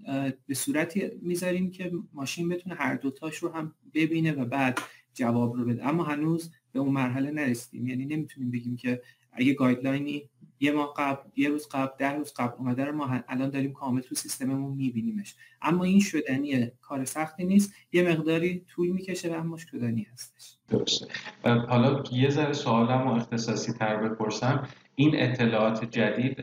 به 0.47 0.53
صورتی 0.53 1.09
می‌ذاریم 1.21 1.71
که 1.71 1.91
ماشین 2.13 2.49
بتونه 2.49 2.75
هر 2.75 2.95
دوتاش 2.95 3.37
رو 3.37 3.49
هم 3.49 3.75
ببینه 3.93 4.31
و 4.31 4.45
بعد 4.45 4.79
جواب 5.13 5.55
رو 5.55 5.65
بده. 5.65 5.87
اما 5.87 6.03
هنوز 6.03 6.51
به 6.71 6.79
اون 6.79 6.93
مرحله 6.93 7.31
نرسیدیم. 7.31 7.87
یعنی 7.87 8.05
نمی‌تونیم 8.05 8.51
بگیم 8.51 8.75
که 8.75 9.01
اگه 9.37 9.53
گایدلاینی 9.53 10.29
یه 10.59 10.71
ماه 10.71 10.93
قبل 10.97 11.29
یه 11.35 11.49
روز 11.49 11.67
قبل 11.71 11.91
ده 11.97 12.11
روز 12.11 12.33
قبل 12.33 12.53
اومده 12.57 12.85
رو 12.85 12.95
ما 12.95 13.19
الان 13.27 13.49
داریم 13.49 13.73
کامل 13.73 14.01
تو 14.01 14.15
سیستممون 14.15 14.77
میبینیمش. 14.77 15.35
اما 15.61 15.83
این 15.83 15.99
شدنی 15.99 16.71
کار 16.81 17.05
سختی 17.05 17.45
نیست 17.45 17.73
یه 17.91 18.09
مقداری 18.09 18.59
طول 18.59 18.87
می‌کشه 18.87 19.33
و 19.33 19.33
اما 19.33 19.57
شدنی 19.57 20.07
هستش. 20.13 20.53
درسته. 20.69 21.07
حالا 21.43 22.03
یه 22.11 22.29
ذره 22.29 22.53
سوالم 22.53 23.07
و 23.07 23.11
اختصاصی 23.11 23.73
تر 23.73 23.95
بپرسم. 23.95 24.67
این 24.95 25.11
اطلاعات 25.15 25.91
جدید 25.91 26.35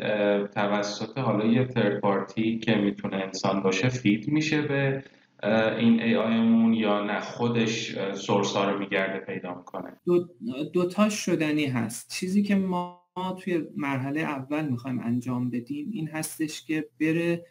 توسط 0.46 1.18
حالا 1.18 1.46
یه 1.46 1.64
ترد 1.64 2.00
پارتی 2.00 2.58
که 2.58 2.74
می‌تونه 2.74 3.16
انسان 3.16 3.62
باشه 3.62 3.88
فید 3.88 4.28
میشه 4.28 4.62
به 4.62 5.04
این 5.42 6.02
ای 6.02 6.16
آیمون 6.16 6.74
یا 6.74 7.04
نه 7.04 7.20
خودش 7.20 7.98
سورس 8.14 8.52
ها 8.52 8.70
رو 8.70 8.78
میگرده 8.78 9.18
پیدا 9.18 9.54
می‌کنه. 9.54 10.00
دو, 10.06 10.28
دو 10.72 11.08
شدنی 11.10 11.66
هست. 11.66 12.10
چیزی 12.10 12.42
که 12.42 12.54
ما 12.54 13.04
توی 13.40 13.62
مرحله 13.76 14.20
اول 14.20 14.68
می‌خوایم 14.68 15.00
انجام 15.00 15.50
بدیم 15.50 15.90
این 15.92 16.08
هستش 16.08 16.64
که 16.64 16.88
بره 17.00 17.46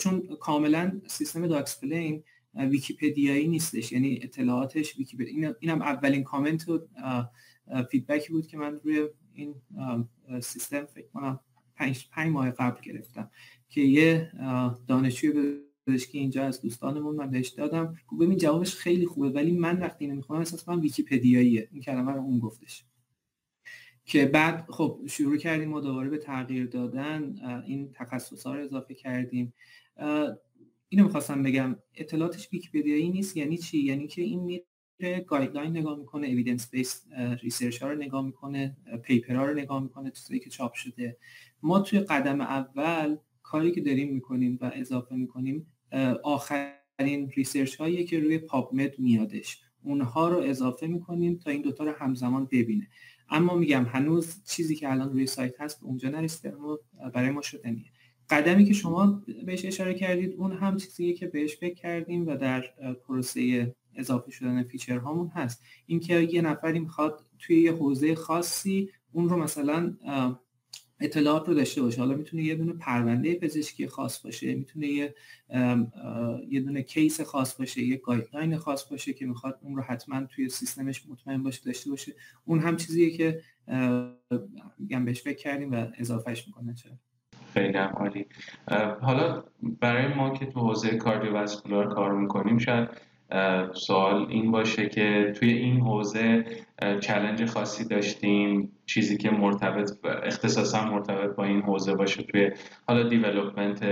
چون 0.00 0.22
کاملا 0.40 1.00
سیستم 1.06 1.46
DocSplain 1.46 2.24
ویکیپدیایی 2.54 3.48
نیستش. 3.48 3.92
یعنی 3.92 4.20
اطلاعاتش 4.22 4.98
ویکیپدیا 4.98 5.28
این 5.28 5.54
اینم 5.60 5.82
اولین 5.82 6.24
کامنت 6.24 6.68
و 6.68 6.88
feedback 7.90 8.27
ی 8.27 8.32
بود 8.32 8.46
که 8.46 8.58
من 8.58 8.80
روی 8.84 9.08
این 9.32 9.54
سیستم 10.40 10.84
فکر 10.84 11.08
کنم 11.08 11.40
پنج, 11.76 12.08
پنج 12.12 12.32
ماه 12.32 12.50
قبل 12.50 12.80
گرفتم 12.80 13.30
که 13.68 13.80
یه 13.80 14.32
دانشجوی 14.88 15.60
که 15.96 16.18
اینجا 16.18 16.44
از 16.44 16.62
دوستانمون 16.62 17.16
من 17.16 17.30
بهش 17.30 17.48
دادم. 17.48 17.96
ببین 18.20 18.36
جوابش 18.36 18.74
خیلی 18.74 19.06
خوبه 19.06 19.28
ولی 19.30 19.52
من 19.52 19.80
وقتی 19.80 20.04
اینو 20.04 20.16
می‌خونم 20.16 20.40
احساس 20.40 20.68
من 20.68 20.80
ویکیپدیاییه. 20.80 21.68
این 21.72 21.82
کلمه 21.82 22.12
رو 22.12 22.20
اون 22.20 22.38
گفتش. 22.38 22.84
که 24.04 24.26
بعد 24.26 24.66
خب 24.70 25.00
شروع 25.06 25.36
کردیم 25.36 25.72
و 25.72 25.80
دوباره 25.80 26.10
به 26.10 26.18
تغییر 26.18 26.66
دادن 26.66 27.34
این 27.66 27.92
تخصص 27.92 28.46
رو 28.46 28.64
اضافه 28.64 28.94
کردیم. 28.94 29.54
اینو 30.88 31.04
می‌خواستم 31.04 31.42
بگم 31.42 31.76
اطلاعاتش 31.94 32.48
ویکیپدیایی 32.52 33.08
نیست 33.08 33.36
یعنی 33.36 33.58
چی؟ 33.58 33.78
یعنی 33.78 34.06
که 34.06 34.22
این 34.22 34.40
میره 35.00 35.20
guideline 35.20 35.76
نگاه 35.76 35.98
می‌کنه 35.98 36.26
evidence 36.26 36.70
base 36.70 37.06
research 37.42 37.82
ها 37.82 37.90
رو 37.90 37.98
نگاه 37.98 38.26
می‌کنه 38.26 38.76
paper 39.02 39.34
ها 39.34 39.46
رو 39.46 39.54
نگاه 39.54 39.82
می‌کنه 39.82 40.10
چیزایی 40.10 40.40
که 40.40 40.50
چاپ 40.50 40.74
شده. 40.74 41.16
ما 41.62 41.80
توی 41.80 42.00
قدم 42.00 42.40
اول 42.40 43.16
کاری 43.42 43.72
که 43.72 43.80
داریم 43.80 44.14
می‌کنیم 44.14 44.58
و 44.60 44.72
اضافه 44.74 45.14
می‌کنیم 45.14 45.66
آخرین 46.22 47.30
research 47.36 47.76
هایی 47.76 48.04
که 48.04 48.20
روی 48.20 48.38
PubMed 48.38 48.98
میادش. 48.98 49.60
اونها 49.82 50.28
رو 50.28 50.38
اضافه 50.38 50.86
می‌کنیم 50.86 51.36
تا 51.36 51.50
این 51.50 51.62
دوتا 51.62 51.84
رو 51.84 51.92
همزمان 51.92 52.44
ببینه. 52.44 52.88
اما 53.30 53.54
میگم 53.54 53.84
هنوز 53.84 54.44
چیزی 54.44 54.76
که 54.76 54.90
الان 54.90 55.12
روی 55.12 55.26
سایت 55.26 55.60
هست 55.60 55.82
اونجا 55.82 56.08
نرسیده 56.08 56.56
اما 56.56 56.78
برای 57.14 57.30
ما 57.30 57.42
شدنیه. 57.42 57.84
قدمی 58.30 58.64
که 58.64 58.72
شما 58.72 59.22
بهش 59.46 59.64
اشاره 59.64 59.94
کردید 59.94 60.34
اون 60.34 60.52
هم 60.52 60.76
چیزیه 60.76 61.12
که 61.12 61.26
بهش 61.26 61.56
فکر 61.56 61.74
کردیم 61.74 62.26
و 62.26 62.36
در 62.36 62.64
پروسه 63.06 63.74
اضافه 63.94 64.30
شدن 64.30 64.62
feature 64.62 64.98
هامون 64.98 65.28
هست. 65.28 65.62
اینکه 65.86 66.20
یه 66.20 66.42
نفری 66.42 66.78
می‌خواد 66.78 67.24
توی 67.38 67.62
یه 67.62 67.72
حوزه 67.72 68.14
خاصی 68.14 68.90
اون 69.12 69.28
رو 69.28 69.36
مثلا 69.36 69.94
اطلاعات 71.00 71.48
رو 71.48 71.54
داشته 71.54 71.82
باشه. 71.82 72.00
حالا 72.00 72.14
می‌تونه 72.14 72.42
یه 72.42 72.54
دونه 72.54 72.72
پرونده 72.72 73.34
پزشکی 73.34 73.86
خاص 73.86 74.22
باشه 74.22 74.54
می‌تونه 74.54 74.86
یه 74.86 75.14
یه 76.48 76.60
دونه 76.60 76.82
case 76.82 77.20
خاص 77.20 77.54
باشه 77.54 77.82
یه 77.82 77.96
guideline 77.96 78.56
خاص 78.56 78.90
باشه 78.90 79.12
که 79.12 79.26
می‌خواد 79.26 79.58
اون 79.62 79.76
رو 79.76 79.82
حتما 79.82 80.26
توی 80.26 80.48
سیستمش 80.48 81.02
مطمئن 81.08 81.42
باشه 81.42 81.64
داشته 81.64 81.90
باشه. 81.90 82.12
اون 82.44 82.60
هم 82.60 82.76
چیزیه 82.76 83.10
که 83.10 83.40
میگم 84.78 85.04
بهش 85.04 85.22
فکر 85.22 85.36
کردیم 85.36 85.72
و 85.72 85.86
اضافهش 85.98 86.46
می‌کنه. 86.46 86.74
چرا؟ 86.74 86.92
خیلی 87.54 87.78
عالی. 87.78 88.26
حالا 89.00 89.44
برای 89.80 90.14
ما 90.14 90.30
که 90.30 90.46
تو 90.46 90.60
حوزه 90.60 90.96
cardiovascular 90.96 91.94
کار 91.94 92.12
می‌کنیم 92.12 92.58
شاید 92.58 92.88
سوال 93.72 94.26
این 94.28 94.50
باشه 94.50 94.88
که 94.88 95.32
توی 95.36 95.52
این 95.52 95.80
حوزه 95.80 96.44
challenge 97.00 97.44
خاصی 97.44 97.84
داشتیم 97.84 98.72
چیزی 98.86 99.16
که 99.16 99.30
مرتبط 99.30 99.90
اختصاصا 100.04 100.84
مرتبط 100.84 101.36
با 101.36 101.44
این 101.44 101.62
حوزه 101.62 101.94
باشه 101.94 102.22
توی 102.22 102.50
حالا 102.88 103.08
development 103.08 103.84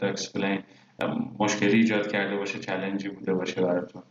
DocSplain 0.00 0.62
مشکلی 1.38 1.76
ایجاد 1.76 2.12
کرده 2.12 2.36
باشه 2.36 2.58
challenge 2.58 3.03
ی 3.03 3.08
بوده 3.08 3.34
باشه 3.34 3.62
براتون. 3.62 4.02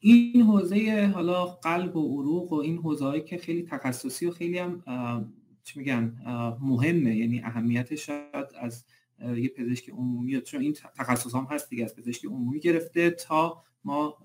این 0.00 0.42
حوزه 0.42 1.10
حالا 1.14 1.44
قلب 1.44 1.96
و 1.96 2.20
عروق 2.20 2.52
و 2.52 2.56
این 2.56 2.78
حوزه 2.78 3.04
هایی 3.04 3.22
که 3.22 3.36
خیلی 3.36 3.62
تخصصی 3.62 4.26
و 4.26 4.30
خیلی 4.30 4.58
هم 4.58 4.82
چی 5.64 5.78
میگن 5.78 6.12
مهمه 6.60 7.16
یعنی 7.16 7.42
اهمیتش 7.44 8.06
شاید 8.06 8.46
از 8.60 8.84
یه 9.36 9.48
پزشک 9.48 9.90
عمومی 9.90 10.40
چون 10.40 10.60
این 10.60 10.72
تخصص 10.72 11.34
هم 11.34 11.46
هست 11.50 11.70
دیگه 11.70 11.84
از 11.84 11.96
پزشک 11.96 12.24
عمومی 12.24 12.60
گرفته 12.60 13.10
تا 13.10 13.62
ما 13.84 14.16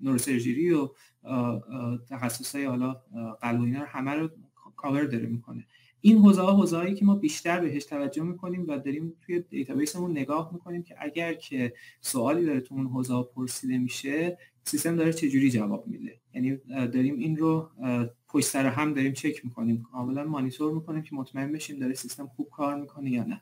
نوروسرجری 0.00 0.72
و 0.72 0.88
تخصص 2.10 2.54
های 2.54 2.64
حالا 2.64 3.02
قلب 3.40 3.62
اینا 3.62 3.80
رو 3.80 3.86
همه 3.86 4.10
رو 4.10 4.30
کاور 4.76 5.04
داره 5.04 5.26
می‌کنه. 5.26 5.66
این 6.00 6.18
حوزه 6.18 6.42
ها 6.42 6.52
حوزه 6.52 6.76
هایی 6.76 6.94
که 6.94 7.04
ما 7.04 7.14
بیشتر 7.14 7.60
بهش 7.60 7.84
توجه 7.84 8.22
می‌کنیم 8.22 8.64
و 8.68 8.78
داریم 8.78 9.12
توی 9.22 9.40
دیتابیسمون 9.40 10.10
نگاه 10.10 10.50
می‌کنیم 10.52 10.82
که 10.82 10.94
اگر 10.98 11.34
که 11.34 11.72
سوالی 12.00 12.46
داره 12.46 12.60
تو 12.60 12.74
اون 12.74 12.86
حوزه 12.86 13.22
پرسیده 13.22 13.78
میشه 13.78 14.38
سیستم 14.64 14.96
داره 14.96 15.12
چجوری 15.12 15.50
جواب 15.50 15.86
میده. 15.86 16.20
یعنی 16.34 16.56
داریم 16.68 17.18
این 17.18 17.36
رو 17.36 17.70
پشت 18.28 18.46
سر 18.46 18.66
هم 18.66 18.94
داریم 18.94 19.12
چک 19.12 19.44
می‌کنیم. 19.44 19.82
کاملا 19.82 20.24
مانیتور 20.24 20.72
می‌کنیم 20.74 21.02
که 21.02 21.14
مطمئن 21.14 21.52
بشیم 21.52 21.78
داره 21.78 21.94
سیستم 21.94 22.26
خوب 22.26 22.48
کار 22.50 22.80
می‌کنه 22.80 23.10
یا 23.10 23.24
نه. 23.24 23.40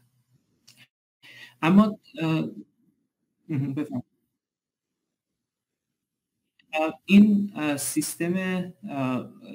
اما 1.63 1.99
بفهم. 3.77 4.03
این 7.05 7.53
سیستم 7.77 8.35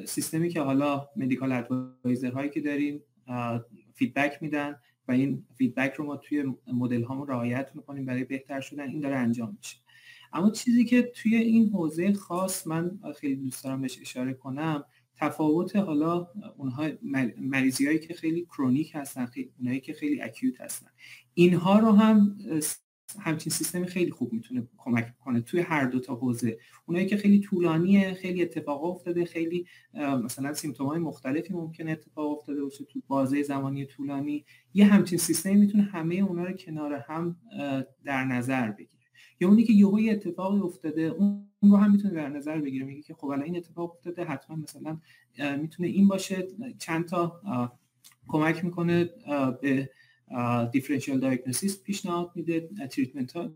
سیستمی 0.05 0.49
که 0.49 0.61
حالا 0.61 1.07
مدیکال 1.15 1.51
ادوایزر 1.51 2.31
هایی 2.31 2.49
که 2.49 2.61
داریم 2.61 3.03
فیدبک 3.93 4.37
میدن 4.41 4.75
و 5.07 5.11
این 5.11 5.45
فیدبک 5.55 5.93
رو 5.93 6.05
ما 6.05 6.17
توی 6.17 6.53
مدل 6.67 7.03
هامون 7.03 7.27
رعایت 7.27 7.71
می‌کنیم 7.75 8.05
برای 8.05 8.23
بهتر 8.23 8.61
شدن 8.61 8.89
این 8.89 8.99
داره 8.99 9.15
انجام 9.15 9.57
میشه. 9.57 9.77
اما 10.33 10.49
چیزی 10.49 10.85
که 10.85 11.01
توی 11.01 11.35
این 11.35 11.69
حوزه 11.69 12.13
خاص 12.13 12.67
من 12.67 12.99
خیلی 13.19 13.35
دوست 13.35 13.63
دارم 13.63 13.81
بهش 13.81 13.99
اشاره 14.01 14.33
کنم 14.33 14.85
تفاوت 15.15 15.75
حالا 15.75 16.27
اونها 16.57 16.89
مریضی 17.37 17.85
هایی 17.85 17.99
که 17.99 18.13
خیلی 18.13 18.45
کرونیک 18.45 18.91
هستن 18.95 19.27
اونایی 19.59 19.79
که 19.79 19.93
خیلی 19.93 20.21
اکیوت 20.21 20.61
هستن. 20.61 20.87
اینها 21.33 21.79
رو 21.79 21.91
هم 21.91 22.37
همچین 23.19 23.51
سیستمی 23.51 23.87
خیلی 23.87 24.11
خوب 24.11 24.33
می‌تونه 24.33 24.67
کمک 24.77 25.17
کنه 25.19 25.41
توی 25.41 25.59
هر 25.59 25.85
دو 25.85 25.99
تا 25.99 26.15
حوزه. 26.15 26.57
اونایی 26.85 27.05
که 27.05 27.17
خیلی 27.17 27.39
طولانیه 27.39 28.13
خیلی 28.13 28.41
اتفاق 28.41 28.83
افتاده 28.83 29.25
خیلی 29.25 29.65
مثلا 30.23 30.53
سیمتوم 30.53 30.87
های 30.87 30.99
مختلفی 30.99 31.53
ممکنه 31.53 31.91
اتفاق 31.91 32.31
افتاده 32.31 32.63
باشه 32.63 32.85
تو 32.85 33.01
بازه 33.07 33.43
زمانی 33.43 33.85
طولانی. 33.85 34.45
یه 34.73 34.85
همچین 34.85 35.17
سیستمی 35.17 35.55
می‌تونه 35.55 35.83
همه 35.83 36.15
اونا 36.15 36.43
رو 36.43 36.53
کنار 36.53 36.93
هم 36.93 37.35
در 38.05 38.25
نظر 38.25 38.71
بگیره. 38.71 38.92
یا 39.43 39.49
اونی 39.49 39.63
که 39.63 39.73
یهو 39.73 39.99
اتفاقی 40.09 40.59
افتاده 40.59 41.01
اون 41.01 41.47
رو 41.61 41.77
هم 41.77 41.91
می‌تونه 41.91 42.13
در 42.13 42.29
نظر 42.29 42.61
بگیره 42.61 42.85
میگه 42.85 43.01
که 43.01 43.13
خب 43.13 43.27
الان 43.27 43.43
این 43.43 43.57
اتفاق 43.57 43.91
افتاده 43.91 44.23
حتما 44.25 44.55
مثلا 44.55 44.97
می‌تونه 45.57 45.89
این 45.89 46.07
باشه 46.07 46.47
چند 46.79 47.05
تا 47.05 47.41
کمک 48.27 48.65
می‌کنه 48.65 49.09
به 49.61 49.89
دیفرنشیال 50.71 51.19
دیاگنوستیس 51.19 51.83
پیشنهاد 51.83 52.31
میده 52.35 52.69
تریتمنت 52.91 53.33
ها 53.33 53.51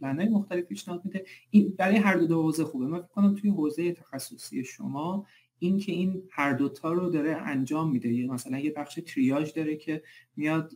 پلن 0.00 0.20
های 0.20 0.28
مختلف 0.28 0.64
پیشنهاد 0.64 1.04
میده. 1.04 1.24
این 1.50 1.74
برای 1.78 1.96
هر 1.96 2.16
دو, 2.16 2.26
دو 2.26 2.42
حوزه 2.42 2.64
خوبه. 2.64 2.86
من 2.86 3.02
فکر 3.02 3.40
توی 3.40 3.50
حوزه 3.50 3.92
تخصصی 3.92 4.64
شما 4.64 5.26
این 5.58 5.78
که 5.78 5.92
این 5.92 6.22
هر 6.30 6.52
دوتا 6.52 6.92
رو 6.92 7.10
داره 7.10 7.36
انجام 7.36 7.90
میده 7.90 8.26
مثلا 8.26 8.58
یه 8.58 8.72
بخش 8.72 8.98
تریاج 9.06 9.52
داره 9.52 9.76
که 9.76 10.02
میاد 10.36 10.72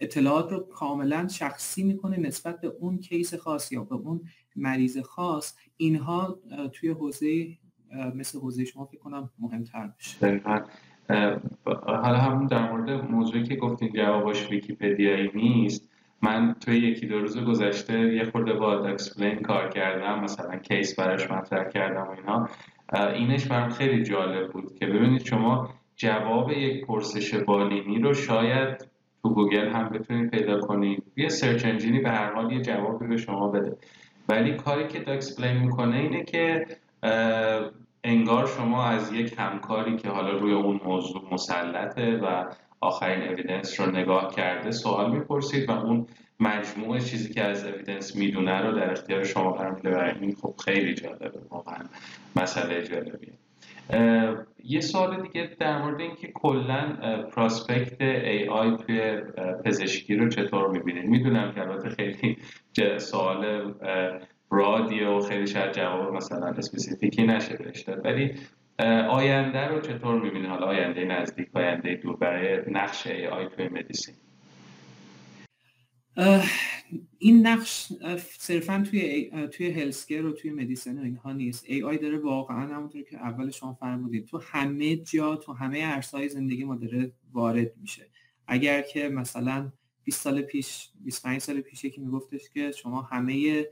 اطلاعات 0.00 0.52
رو 0.52 0.58
کاملا 0.60 1.28
شخصی 1.28 1.82
می‌کنه 1.82 2.16
نسبت 2.20 2.60
به 2.60 2.72
اون 2.80 2.98
کیس 2.98 3.34
خاص 3.34 3.72
یا 3.72 3.84
به 3.84 3.94
اون 3.94 4.20
مریض 4.56 4.98
خاص. 4.98 5.56
اینها 5.76 6.38
توی 6.72 6.88
حوزه 6.88 7.46
مثل 8.14 8.38
حوزه 8.38 8.64
شما 8.64 8.84
فکر 8.84 8.98
کنم 8.98 9.30
مهمتر 9.38 9.90
میشه 9.96 10.40
حالا 11.64 12.18
همون 12.18 12.46
در 12.46 12.72
مورد 12.72 12.90
موضوعی 12.90 13.42
که 13.42 13.56
گفتین 13.56 13.92
جوابش 13.92 14.50
ویکیپدیایی 14.50 15.30
نیست. 15.34 15.88
من 16.22 16.56
توی 16.60 16.78
یکی 16.78 17.06
دو 17.06 17.20
روز 17.20 17.38
گذشته 17.38 18.14
یه 18.14 18.24
خورده 18.24 18.52
با 18.52 18.86
DocSplain 18.86 19.42
کار 19.42 19.68
کردم 19.68 20.20
مثلا 20.20 20.56
case 20.56 20.94
براش 21.00 21.30
مطرح 21.30 21.68
کردم 21.68 22.02
و 22.02 22.10
اینا. 22.10 22.48
اینش 23.14 23.46
برام 23.46 23.68
خیلی 23.68 24.02
جالب 24.02 24.52
بود 24.52 24.74
که 24.74 24.86
ببینید 24.86 25.24
شما 25.24 25.70
جواب 25.96 26.50
یک 26.50 26.86
پرسش 26.86 27.34
بالینی 27.34 27.98
رو 27.98 28.14
شاید 28.14 28.87
تو 29.22 29.34
گوگل 29.34 29.68
هم 29.68 29.88
بتونید 29.88 30.30
پیدا 30.30 30.60
کنید. 30.60 31.02
یه 31.16 31.28
search 31.28 31.64
engine 31.64 31.95
ی 31.95 32.00
به 32.00 32.10
هر 32.10 32.34
حال 32.34 32.52
یه 32.52 32.60
جوابی 32.60 33.06
به 33.06 33.16
شما 33.16 33.48
بده. 33.48 33.76
ولی 34.28 34.54
کاری 34.56 34.88
که 34.88 35.10
DocSplain 35.10 35.56
می‌کنه 35.56 35.96
اینه 35.96 36.24
که 36.24 36.66
انگار 38.04 38.46
شما 38.46 38.84
از 38.84 39.12
یک 39.12 39.34
همکاری 39.38 39.96
که 39.96 40.08
حالا 40.08 40.38
روی 40.38 40.52
اون 40.52 40.80
موضوع 40.84 41.22
مسلطه 41.32 42.16
و 42.16 42.44
آخرین 42.80 43.28
evidence 43.28 43.80
رو 43.80 43.90
نگاه 43.90 44.34
کرده 44.34 44.70
سوال 44.70 45.10
می‌پرسید 45.12 45.68
و 45.68 45.72
اون 45.72 46.06
مجموعه 46.40 47.00
چیزی 47.00 47.32
که 47.34 47.44
از 47.44 47.66
evidence 47.66 48.16
می‌دونه 48.16 48.60
رو 48.60 48.72
در 48.72 48.90
اختیار 48.90 49.24
شما 49.24 49.52
قرار 49.52 49.74
میده. 49.74 50.16
این 50.20 50.34
خب 50.42 50.54
خیلی 50.64 50.94
جالبه 50.94 51.40
واقعا 51.50 51.84
مسئله 52.36 52.82
جالبیه. 52.82 53.32
یه 54.64 54.80
سوال 54.80 55.22
دیگه 55.22 55.56
در 55.60 55.82
مورد 55.82 56.00
اینکه 56.00 56.28
کلا 56.34 56.96
prospect 57.32 58.00
AI 58.00 58.76
توی 58.76 59.20
پزشکی 59.64 60.16
رو 60.16 60.28
چطور 60.28 60.68
می‌بینید 60.68 61.04
می‌دونم 61.04 61.52
که 61.52 61.60
البته 61.60 61.88
خیلی 61.88 62.36
سوال 62.98 63.74
broad 64.50 64.90
یه 64.90 65.06
و 65.08 65.20
خیلی 65.20 65.46
شاید 65.46 65.72
جواب 65.72 66.14
مثلا 66.14 66.46
specific 66.46 67.14
ی 67.14 67.22
نشه 67.22 67.56
داد. 67.56 68.06
ولی 68.06 68.34
آینده 69.08 69.68
رو 69.68 69.80
چطور 69.80 70.20
می‌بینید 70.20 70.50
حالا 70.50 70.66
آینده 70.66 71.04
نزدیک 71.04 71.48
آینده 71.54 71.94
دور 71.94 72.16
برای 72.16 72.58
نقش 72.70 73.06
ای 73.06 73.26
آی 73.26 73.48
توی 73.48 73.68
مدیسین. 73.68 74.14
این 77.18 77.46
نقش 77.46 77.92
صرفا 78.38 78.84
توی 78.90 79.30
توی 79.52 79.70
هلسکر 79.70 80.24
و 80.24 80.32
توی 80.32 80.50
مدیسن 80.50 80.98
و 80.98 81.02
اینها 81.02 81.32
نیست. 81.32 81.64
ای 81.66 81.82
آی 81.82 81.98
داره 81.98 82.18
واقعا 82.18 82.74
همونطور 82.74 83.02
که 83.02 83.16
اول 83.16 83.50
شما 83.50 83.74
فرمودید 83.74 84.26
تو 84.26 84.38
همه 84.38 84.96
جا 84.96 85.36
تو 85.36 85.52
همه 85.52 85.84
عرصه‌های 85.84 86.28
زندگی 86.28 86.64
ما 86.64 86.76
داره 86.76 87.12
وارد 87.32 87.72
میشه. 87.80 88.06
اگر 88.46 88.82
که 88.82 89.08
مثلا 89.08 89.72
20 90.04 90.22
سال 90.22 90.42
پیش 90.42 90.88
25 91.04 91.40
سال 91.40 91.60
پیش 91.60 91.84
یکی 91.84 92.00
میگفتش 92.00 92.50
که 92.54 92.72
شما 92.72 93.02
همه 93.02 93.66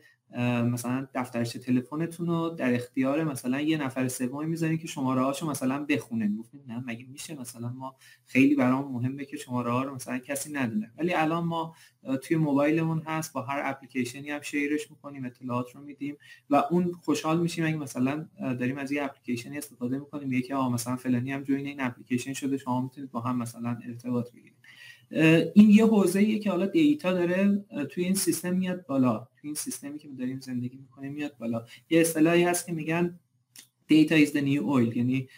مثلا 0.73 1.09
دفترچه 1.15 1.59
تلفنتون 1.59 2.27
رو 2.27 2.49
در 2.49 2.75
اختیار 2.75 3.25
مثلا 3.25 3.61
یه 3.61 3.79
نفر 3.79 4.09
سومی 4.09 4.47
می‌ذارین 4.47 4.79
که 4.79 4.87
شماره 4.87 5.23
هاشو 5.23 5.51
مثلا 5.51 5.85
بخونه. 5.85 6.37
گفتین 6.37 6.61
نه 6.69 6.83
مگه 6.87 7.07
میشه؟ 7.07 7.41
مثلا 7.41 7.69
ما 7.69 7.97
خیلی 8.27 8.55
برام 8.55 8.93
مهمه 8.93 9.25
که 9.25 9.37
شماره 9.37 9.73
ها 9.73 9.83
رو 9.83 9.95
مثلا 9.95 10.19
کسی 10.19 10.53
ندونه. 10.53 10.93
ولی 10.99 11.15
الان 11.15 11.45
ما 11.45 11.75
توی 12.23 12.37
موبایلمون 12.37 13.03
هست 13.07 13.33
با 13.33 13.43
هر 13.43 13.61
اپلیکیشنی 13.65 14.31
هم 14.31 14.41
شیرش 14.41 14.91
می‌کنیم 14.91 15.25
اطلاعات 15.25 15.71
رو 15.75 15.81
میدیم 15.81 16.17
و 16.51 16.63
اون 16.71 16.93
خوشحال 16.93 17.41
میشیم 17.41 17.67
اگه 17.67 17.77
مثلا 17.77 18.29
داریم 18.41 18.79
از 18.79 18.93
یه 18.93 19.05
اپلیکیشنی 19.05 19.59
استفاده 19.59 19.99
می‌کنیم. 19.99 20.33
یکی 20.33 20.53
آ 20.53 20.69
مثلا 20.69 20.97
فلانی 20.97 21.33
هم 21.33 21.43
جوین 21.43 21.67
این 21.67 21.81
اپلیکیشن 21.81 22.33
شده 22.33 22.57
شما 22.57 22.81
می‌تونید 22.81 23.11
با 23.11 23.21
هم 23.21 23.39
مثلا 23.39 23.79
ارتباط 23.89 24.33
بگیرید. 24.33 24.57
این 25.55 25.71
یه 25.71 25.87
حوزه 25.87 26.19
ایه 26.19 26.39
که 26.39 26.51
حالا 26.51 26.67
دیتا 26.67 27.13
داره 27.13 27.65
توی 27.91 28.05
این 28.05 28.15
سیستم 28.15 28.57
میاد 28.57 28.87
بالا. 28.87 29.29
توی 29.37 29.49
این 29.49 29.55
سیستمی 29.55 29.99
که 29.99 30.09
داریم 30.09 30.41
زندگی 30.41 30.77
می‌کنیم 30.77 31.13
میاد 31.13 31.37
بالا. 31.39 31.65
یه 31.91 32.01
اصطلاحی 32.01 32.43
هست 32.43 32.67
که 32.67 32.73
میگن 32.73 33.19
دیتا 33.87 34.25
is 34.25 34.29
the 34.29 34.41
new 34.41 34.61
oil 34.61 34.97
یعنی 34.97 35.29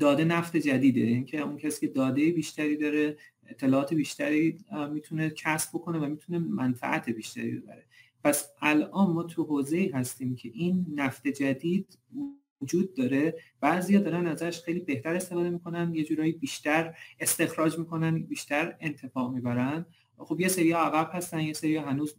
داده 0.00 0.24
نفت 0.24 0.56
جدیده. 0.56 1.00
اینکه 1.00 1.40
اون 1.40 1.56
کسی 1.56 1.86
که 1.86 1.92
داده 1.92 2.30
بیشتری 2.30 2.76
داره 2.76 3.16
اطلاعات 3.46 3.94
بیشتری 3.94 4.58
می‌تونه 4.92 5.30
کسب 5.30 5.68
بکنه 5.70 5.98
و 5.98 6.06
می‌تونه 6.06 6.38
منفعت 6.38 7.10
بیشتری 7.10 7.50
ببره. 7.50 7.84
پس 8.24 8.48
الان 8.60 9.10
ما 9.10 9.22
تو 9.22 9.44
حوزه 9.44 9.90
هستیم 9.94 10.36
که 10.36 10.50
این 10.54 10.86
نفت 10.94 11.28
جدید 11.28 11.98
وجود 12.60 12.94
داره. 12.94 13.34
بعضیا 13.60 14.00
دارن 14.00 14.26
ازش 14.26 14.62
خیلی 14.62 14.80
بهتر 14.80 15.14
استفاده 15.14 15.50
می‌کنن 15.50 15.94
یه 15.94 16.04
جورایی 16.04 16.32
بیشتر 16.32 16.94
استخراج 17.20 17.78
می‌کنن 17.78 18.18
بیشتر 18.18 18.76
انتفاع 18.80 19.30
می‌برن. 19.30 19.86
خب 20.18 20.40
یه 20.40 20.48
سری 20.48 20.72
عقب 20.72 21.10
هستن 21.12 21.40
یه 21.40 21.52
سری 21.52 21.76
هنوز 21.76 22.16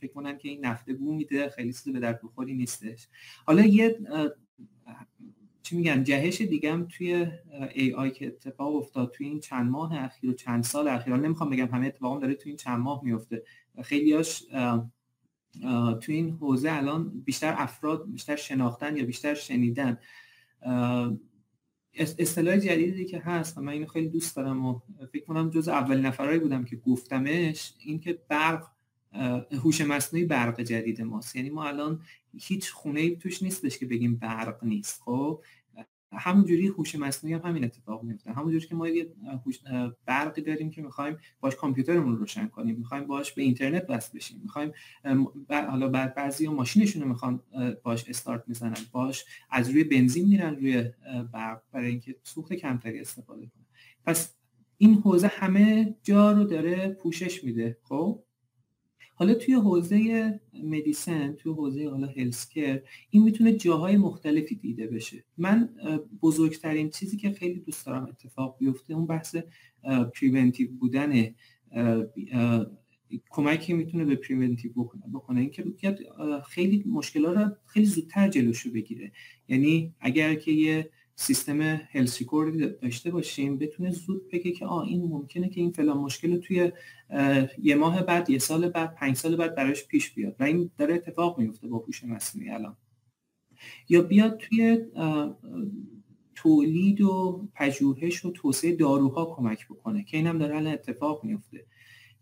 فکر 0.00 0.12
کنن 0.12 0.38
که 0.38 0.48
این 0.48 0.66
نفته 0.66 0.92
بو 0.92 1.14
میده 1.14 1.48
خیلی 1.48 1.72
چیز 1.72 1.88
به 1.88 2.00
در 2.00 2.12
بخوری 2.12 2.54
نیستش. 2.54 3.08
حالا 3.46 3.62
یه 3.66 3.98
چی 5.62 5.76
میگن 5.76 6.04
جهش 6.04 6.40
دیگه 6.40 6.72
هم 6.72 6.88
توی 6.88 7.26
ای 7.74 7.92
آی 7.92 8.10
که 8.10 8.26
اتفاق 8.26 8.76
افتاد 8.76 9.10
توی 9.10 9.26
این 9.26 9.40
چند 9.40 9.70
ماه 9.70 10.04
اخیر 10.04 10.30
و 10.30 10.32
چند 10.32 10.64
سال 10.64 10.88
اخیر 10.88 11.16
نمی‌خوام 11.16 11.50
بگم 11.50 11.66
همه 11.66 11.86
اتفاقام 11.86 12.20
داره 12.20 12.34
توی 12.34 12.50
این 12.50 12.56
چند 12.56 12.78
ماه 12.78 13.04
میفته 13.04 13.42
خیلیاش 13.82 14.44
تو 16.00 16.12
این 16.12 16.30
حوزه 16.30 16.72
الان 16.72 17.22
بیشتر 17.24 17.54
افراد 17.56 18.12
بیشتر 18.12 18.36
شناختن 18.36 18.96
یا 18.96 19.04
بیشتر 19.04 19.34
شنیدن. 19.34 19.98
اصطلاح 21.94 22.56
جدیدی 22.56 23.04
که 23.04 23.18
هست 23.18 23.58
و 23.58 23.60
من 23.60 23.72
اینو 23.72 23.86
خیلی 23.86 24.08
دوست 24.08 24.36
دارم 24.36 24.66
و 24.66 24.80
فکر 25.12 25.24
کنم 25.24 25.50
جز 25.50 25.68
اول 25.68 26.00
نفرهایی 26.00 26.38
بودم 26.38 26.64
که 26.64 26.76
گفتمش 26.76 27.74
این 27.78 28.00
که 28.00 28.18
برق 28.28 28.66
هوش 29.62 29.80
مصنوعی 29.80 30.26
برق 30.26 30.60
جدید 30.60 31.02
ماست. 31.02 31.36
یعنی 31.36 31.50
ما 31.50 31.64
الان 31.64 32.00
هیچ 32.38 32.72
خونه 32.72 33.16
توش 33.16 33.42
نیستش 33.42 33.78
که 33.78 33.86
بگیم 33.86 34.16
برق 34.16 34.64
نیست 34.64 35.02
خب؟ 35.02 35.42
همونجوری 36.18 36.66
هوش 36.66 36.94
مصنوعی 36.94 37.34
هم 37.34 37.40
همین 37.40 37.64
اتفاق 37.64 38.02
میفته. 38.02 38.32
همونجوری 38.32 38.66
که 38.66 38.74
ما 38.74 38.88
یه 38.88 39.12
برقی 40.06 40.42
داریم 40.42 40.70
که 40.70 40.82
می‌خوایم 40.82 41.16
باش 41.40 41.56
کامپیوترمون 41.56 42.12
رو 42.12 42.18
روشن 42.18 42.48
کنیم. 42.48 42.76
می‌خوایم 42.76 43.06
باش 43.06 43.32
به 43.32 43.42
اینترنت 43.42 43.86
وصل 43.88 44.18
بشیم. 44.18 44.40
می‌خوایم 44.42 44.72
حالا 45.50 45.88
بعد 45.88 46.14
بعضی 46.14 46.48
ماشینشون 46.48 47.02
رو 47.02 47.08
می‌خوان 47.08 47.40
باش 47.82 48.08
استارت 48.08 48.44
می‌زنن. 48.46 48.76
باش 48.92 49.24
از 49.50 49.70
روی 49.70 49.84
بنزین 49.84 50.28
میرن 50.28 50.56
روی 50.56 50.90
برق 51.32 51.62
برای 51.72 51.90
اینکه 51.90 52.16
سوخت 52.22 52.52
کمتری 52.52 53.00
استفاده 53.00 53.46
کنن. 53.46 53.64
پس 54.06 54.34
این 54.78 54.94
حوزه 54.94 55.26
همه 55.26 55.96
جا 56.02 56.32
رو 56.32 56.44
داره 56.44 56.88
پوشش 56.88 57.44
میده 57.44 57.78
خب؟ 57.82 58.23
حالا 59.14 59.34
توی 59.34 59.54
حوزه 59.54 60.40
مدیسن 60.64 61.32
توی 61.32 61.52
حوزه 61.52 61.88
حالا 61.88 62.06
هلسکر 62.06 62.82
این 63.10 63.22
می‌تونه 63.22 63.52
جاهای 63.52 63.96
مختلفی 63.96 64.54
دیده 64.54 64.86
بشه. 64.86 65.24
من 65.38 65.68
بزرگترین 66.22 66.90
چیزی 66.90 67.16
که 67.16 67.30
خیلی 67.30 67.60
دوست 67.60 67.86
دارم 67.86 68.04
اتفاق 68.04 68.56
بیفته 68.58 68.94
اون 68.94 69.06
بحث 69.06 69.36
پریونتیو 70.14 70.70
بودن 70.70 71.34
کمکی 73.30 73.72
می‌تونه 73.72 74.04
به 74.04 74.16
پریونتیو 74.16 74.72
بکنه 74.72 75.02
بکنه. 75.12 75.40
اینکه 75.40 75.96
خیلی 76.48 76.84
مشکلات 76.86 77.36
رو 77.36 77.50
خیلی 77.66 77.86
زودتر 77.86 78.28
جلوشو 78.28 78.70
بگیره. 78.72 79.12
یعنی 79.48 79.94
اگر 80.00 80.34
که 80.34 80.52
یه 80.52 80.90
سیستم 81.16 81.60
هلس 81.62 82.22
داشته 82.82 83.10
باشیم. 83.10 83.58
بتونه 83.58 83.90
زود 83.90 84.28
بگه 84.32 84.52
که 84.52 84.66
آ 84.66 84.82
این 84.82 85.02
ممکنه 85.08 85.48
که 85.48 85.60
این 85.60 85.70
فلان 85.70 85.96
مشکل 85.96 86.36
توی 86.36 86.72
یه 87.62 87.74
ماه 87.74 88.02
بعد 88.02 88.30
یه 88.30 88.38
سال 88.38 88.68
بعد 88.68 88.94
پنج 88.94 89.16
سال 89.16 89.36
بعد 89.36 89.54
براش 89.54 89.86
پیش 89.86 90.14
بیاد. 90.14 90.36
و 90.40 90.44
این 90.44 90.70
داره 90.78 90.94
اتفاق 90.94 91.38
میفته 91.38 91.68
با 91.68 91.78
هوش 91.78 92.04
مصنوعی 92.04 92.50
الان. 92.50 92.76
یا 93.88 94.02
بیاد 94.02 94.38
توی 94.38 94.78
تولید 96.34 97.00
و 97.00 97.48
پژوهش 97.54 98.24
و 98.24 98.30
توسعه 98.30 98.76
داروها 98.76 99.34
کمک 99.36 99.66
بکنه 99.68 100.04
که 100.04 100.16
اینم 100.16 100.38
داره 100.38 100.56
الان 100.56 100.72
اتفاق 100.72 101.24
میفته. 101.24 101.66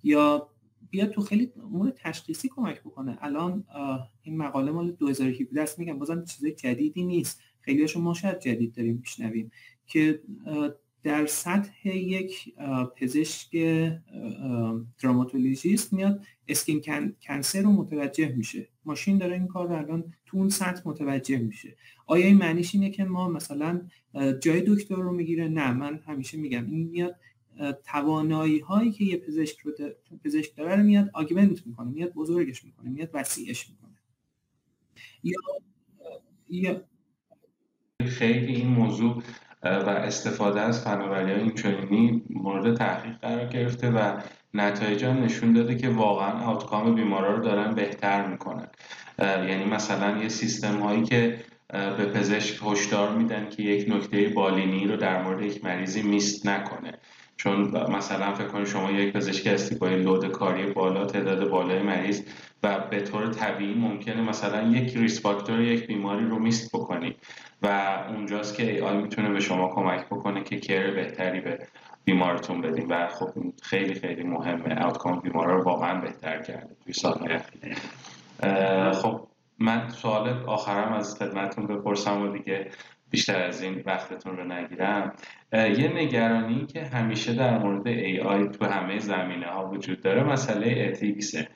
یا 0.02 0.48
بیاد 0.90 1.10
تو 1.10 1.20
خیلی 1.20 1.52
امور 1.56 1.90
تشخیصی 1.90 2.48
کمک 2.48 2.80
بکنه. 2.80 3.18
الان 3.20 3.64
این 4.22 4.36
مقاله 4.36 4.72
مال 4.72 4.92
2017 4.92 5.62
است. 5.62 5.78
میگم 5.78 5.98
بازم 5.98 6.24
چیز 6.24 6.46
جدیدی 6.46 7.04
نیست. 7.04 7.40
خیلی 7.62 7.86
ما 7.96 8.14
شاید 8.14 8.40
جدید 8.40 8.74
داریم 8.74 8.96
میشنویم 8.96 9.52
که 9.86 10.20
در 11.02 11.26
سطح 11.26 11.88
یک 11.88 12.54
پزشک 12.96 13.50
دراماتولوژیست 15.02 15.92
میاد 15.92 16.24
اسکین 16.48 16.82
کنسر 17.22 17.62
رو 17.62 17.72
متوجه 17.72 18.28
میشه. 18.36 18.68
ماشین 18.84 19.18
داره 19.18 19.34
این 19.34 19.46
کار 19.46 19.68
رو 19.68 19.74
الان 19.74 20.14
تو 20.26 20.36
اون 20.36 20.48
سطح 20.48 20.88
متوجه 20.88 21.38
میشه. 21.38 21.76
آیا 22.06 22.26
این 22.26 22.36
معنیش 22.36 22.74
اینه 22.74 22.90
که 22.90 23.04
ما 23.04 23.28
مثلا 23.28 23.88
جای 24.40 24.64
دکتر 24.66 24.94
رو 24.94 25.12
می‌گیره؟ 25.12 25.48
نه 25.48 25.72
من 25.72 26.00
همیشه 26.06 26.38
میگم 26.38 26.66
این 26.66 26.88
میاد 26.88 27.16
توانایی 27.84 28.58
هایی 28.58 28.90
که 28.90 29.04
یه 29.04 29.16
پزشک 29.16 29.58
رو 29.58 29.72
پزشک 30.24 30.56
داره 30.56 30.76
رو 30.76 30.82
میاد 30.82 31.10
آگمنت 31.14 31.66
می‌کنه 31.66 31.90
میاد 31.90 32.12
بزرگش 32.12 32.64
می‌کنه 32.64 32.90
میاد 32.90 33.10
وسیعش 33.14 33.70
می‌کنه. 33.70 33.92
یا 36.48 36.84
خیلی 38.22 38.54
این 38.54 38.68
موضوع 38.68 39.22
و 39.62 39.88
استفاده 39.88 40.60
از 40.60 40.84
فناوری 40.84 41.32
اینچنینی 41.32 42.22
مورد 42.30 42.76
تحقیق 42.76 43.18
قرار 43.22 43.46
گرفته 43.46 43.90
و 43.90 44.20
نتایج 44.54 45.04
هم 45.04 45.24
نشون 45.24 45.52
داده 45.52 45.74
که 45.76 45.88
واقعا 45.88 46.40
آوتکام 46.40 46.94
بیمارا 46.94 47.36
رو 47.36 47.44
دارن 47.44 47.74
بهتر 47.74 48.26
می‌کنن. 48.26 48.66
یعنی 49.18 49.64
مثلا 49.64 50.22
یه 50.22 50.28
سیستم 50.28 50.80
هایی 50.80 51.02
که 51.02 51.38
به 51.72 52.06
پزشک 52.06 52.60
هشدار 52.66 53.16
میدن 53.16 53.48
که 53.48 53.62
یک 53.62 53.90
نکته 53.90 54.28
بالینی 54.28 54.86
رو 54.86 54.96
در 54.96 55.22
مورد 55.22 55.42
یک 55.42 55.64
مریضی 55.64 56.02
میست 56.02 56.46
نکنه. 56.46 56.92
چون 57.42 57.90
مثلا 57.90 58.34
فکر 58.34 58.48
کنید 58.48 58.66
شما 58.66 58.90
یک 58.90 59.12
پزشک 59.12 59.46
هستی 59.46 59.74
با 59.74 59.88
لود 59.88 60.26
کاری 60.26 60.66
بالا 60.66 61.04
تعداد 61.04 61.48
بالای 61.48 61.82
مریض 61.82 62.22
و 62.62 62.78
به 62.78 63.00
طور 63.00 63.26
طبیعی 63.26 63.74
ممکنه 63.74 64.22
مثلا 64.22 64.62
یک 64.62 64.96
ریس 64.96 65.22
فاکتور 65.22 65.60
یک 65.60 65.86
بیماری 65.86 66.26
رو 66.26 66.38
میست 66.38 66.76
بکنی 66.76 67.16
و 67.62 67.98
اونجاست 68.08 68.56
که 68.56 68.72
ای 68.72 68.80
آی 68.80 68.96
می‌تونه 68.96 69.28
به 69.30 69.40
شما 69.40 69.68
کمک 69.68 70.06
بکنه 70.06 70.42
که 70.42 70.60
کیر 70.60 70.90
بهتری 70.90 71.40
به 71.40 71.58
بیمارتون 72.04 72.60
بدیم 72.60 72.86
و 72.88 73.08
خب 73.08 73.30
خیلی 73.62 73.94
خیلی 73.94 74.22
مهمه. 74.22 74.84
آوتکام 74.84 75.20
بیمارا 75.20 75.56
رو 75.56 75.62
واقعا 75.62 76.00
بهتر 76.00 76.42
کرده 76.42 76.76
توی 76.84 76.92
خب 78.92 79.26
من 79.58 79.88
سوال 79.88 80.44
آخرم 80.46 80.92
از 80.92 81.18
خدمتتون 81.18 81.66
بپرسم 81.66 82.22
و 82.22 82.28
دیگه 82.28 82.70
بیشتر 83.12 83.42
از 83.42 83.62
این 83.62 83.82
وقتتون 83.86 84.36
رو 84.36 84.44
نگیرم. 84.44 85.12
یه 85.52 85.92
نگرانی 85.94 86.66
که 86.66 86.84
همیشه 86.84 87.34
در 87.34 87.58
مورد 87.58 87.82
AI 87.84 88.56
تو 88.56 88.64
همه 88.64 88.98
زمینه 88.98 89.46
ها 89.46 89.70
وجود 89.70 90.00
داره 90.00 90.22
مسئله 90.22 90.88
اتیکسه 90.88 91.48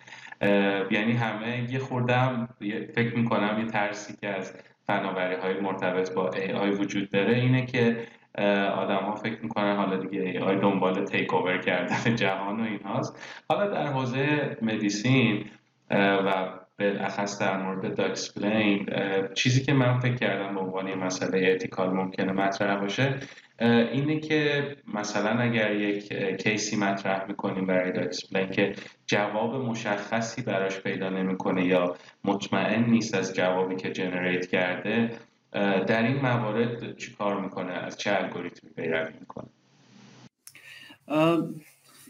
یعنی 0.90 1.12
همه 1.12 1.72
یه 1.72 1.78
خوردم 1.78 2.48
فکر 2.94 3.16
می‌کنم 3.16 3.58
یه 3.58 3.66
ترسی 3.66 4.16
که 4.20 4.28
از 4.28 4.52
فناوری 4.86 5.34
های 5.34 5.60
مرتبط 5.60 6.14
با 6.14 6.30
AI 6.30 6.80
وجود 6.80 7.10
داره 7.10 7.34
اینه 7.34 7.66
که 7.66 8.06
آدم 8.74 9.04
ها 9.04 9.14
فکر 9.14 9.42
می‌کنن 9.42 9.76
حالا 9.76 9.96
دیگه 9.96 10.40
AI 10.40 10.62
دنبال 10.62 11.04
تیک 11.04 11.34
اوور 11.34 11.58
کردن 11.58 12.14
جهان 12.22 12.60
و 12.60 12.64
اینهاست. 12.64 13.18
حالا 13.48 13.70
در 13.70 13.86
حوزه 13.86 14.56
مدیسین 14.62 15.44
و 15.90 16.48
بالاخص 16.78 17.38
در 17.40 17.62
مورد 17.62 17.94
DocSplain 17.94 18.88
چیزی 19.34 19.62
که 19.62 19.72
من 19.72 20.00
فکر 20.00 20.14
کردم 20.14 20.54
به 20.54 20.60
عنوان 20.60 20.94
مسئله 20.94 21.52
ethical 21.52 21.90
ممکنه 21.90 22.32
مطرح 22.32 22.80
باشه 22.80 23.14
اینه 23.92 24.20
که 24.20 24.76
مثلا 24.94 25.30
اگر 25.30 25.74
یک 25.74 26.12
case 26.42 26.69
ی 26.69 26.76
مطرح 26.76 27.24
می‌کنیم 27.28 27.66
برای 27.66 27.92
DocSplain 27.92 28.50
که 28.50 28.74
جواب 29.06 29.54
مشخصی 29.54 30.42
براش 30.42 30.80
پیدا 30.80 31.08
نمی‌کنه 31.08 31.66
یا 31.66 31.96
مطمئن 32.24 32.84
نیست 32.84 33.14
از 33.14 33.34
جوابی 33.34 33.76
که 33.76 33.90
generate 33.92 34.46
کرده 34.46 35.10
در 35.86 36.02
این 36.02 36.16
موارد 36.16 36.96
چیکار 36.96 37.40
می‌کنه؟ 37.40 37.72
از 37.72 37.96
چه 37.96 38.12
الگوریتمی 38.12 38.70
پیروی 38.70 39.12
می‌کنه؟ 39.20 39.48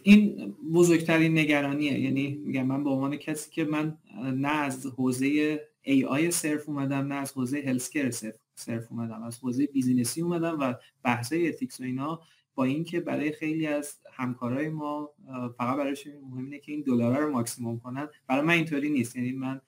این 0.06 0.54
بزرگترین 0.74 1.38
نگرانیه. 1.38 1.98
یعنی 1.98 2.34
میگم 2.34 2.66
من 2.66 2.84
به 2.84 2.90
عنوان 2.90 3.16
کسی 3.16 3.50
که 3.50 3.64
من 3.64 3.98
نه 4.34 4.48
از 4.48 4.86
حوزه 4.86 5.60
AI 5.82 6.30
صرف 6.30 6.68
اومدم 6.68 7.06
نه 7.06 7.14
از 7.14 7.32
حوزه 7.32 7.62
healthcare 7.66 8.10
صرف 8.54 8.92
اومدم 8.92 9.22
از 9.22 9.38
حوزه 9.38 9.66
business 9.66 10.16
ی 10.16 10.22
اومدم 10.22 10.56
و 10.60 10.74
بحثای 11.02 11.48
ethics 11.48 11.80
و 11.80 11.84
اینا 11.84 12.20
با 12.54 12.64
اینکه 12.64 13.00
برای 13.00 13.32
خیلی 13.32 13.66
از 13.66 13.98
همکارای 14.12 14.68
ما 14.68 15.10
فقط 15.58 15.76
برایش 15.76 16.06
مهم 16.06 16.44
اینه 16.44 16.58
که 16.58 16.72
این 16.72 16.82
دلار 16.82 17.18
رو 17.18 17.32
ماکسیموم 17.32 17.80
کنن. 17.80 18.08
برای 18.26 18.46
من 18.46 18.54
اینطوری 18.54 18.90
نیست. 18.90 19.16
یعنی 19.16 19.32
من 19.32 19.60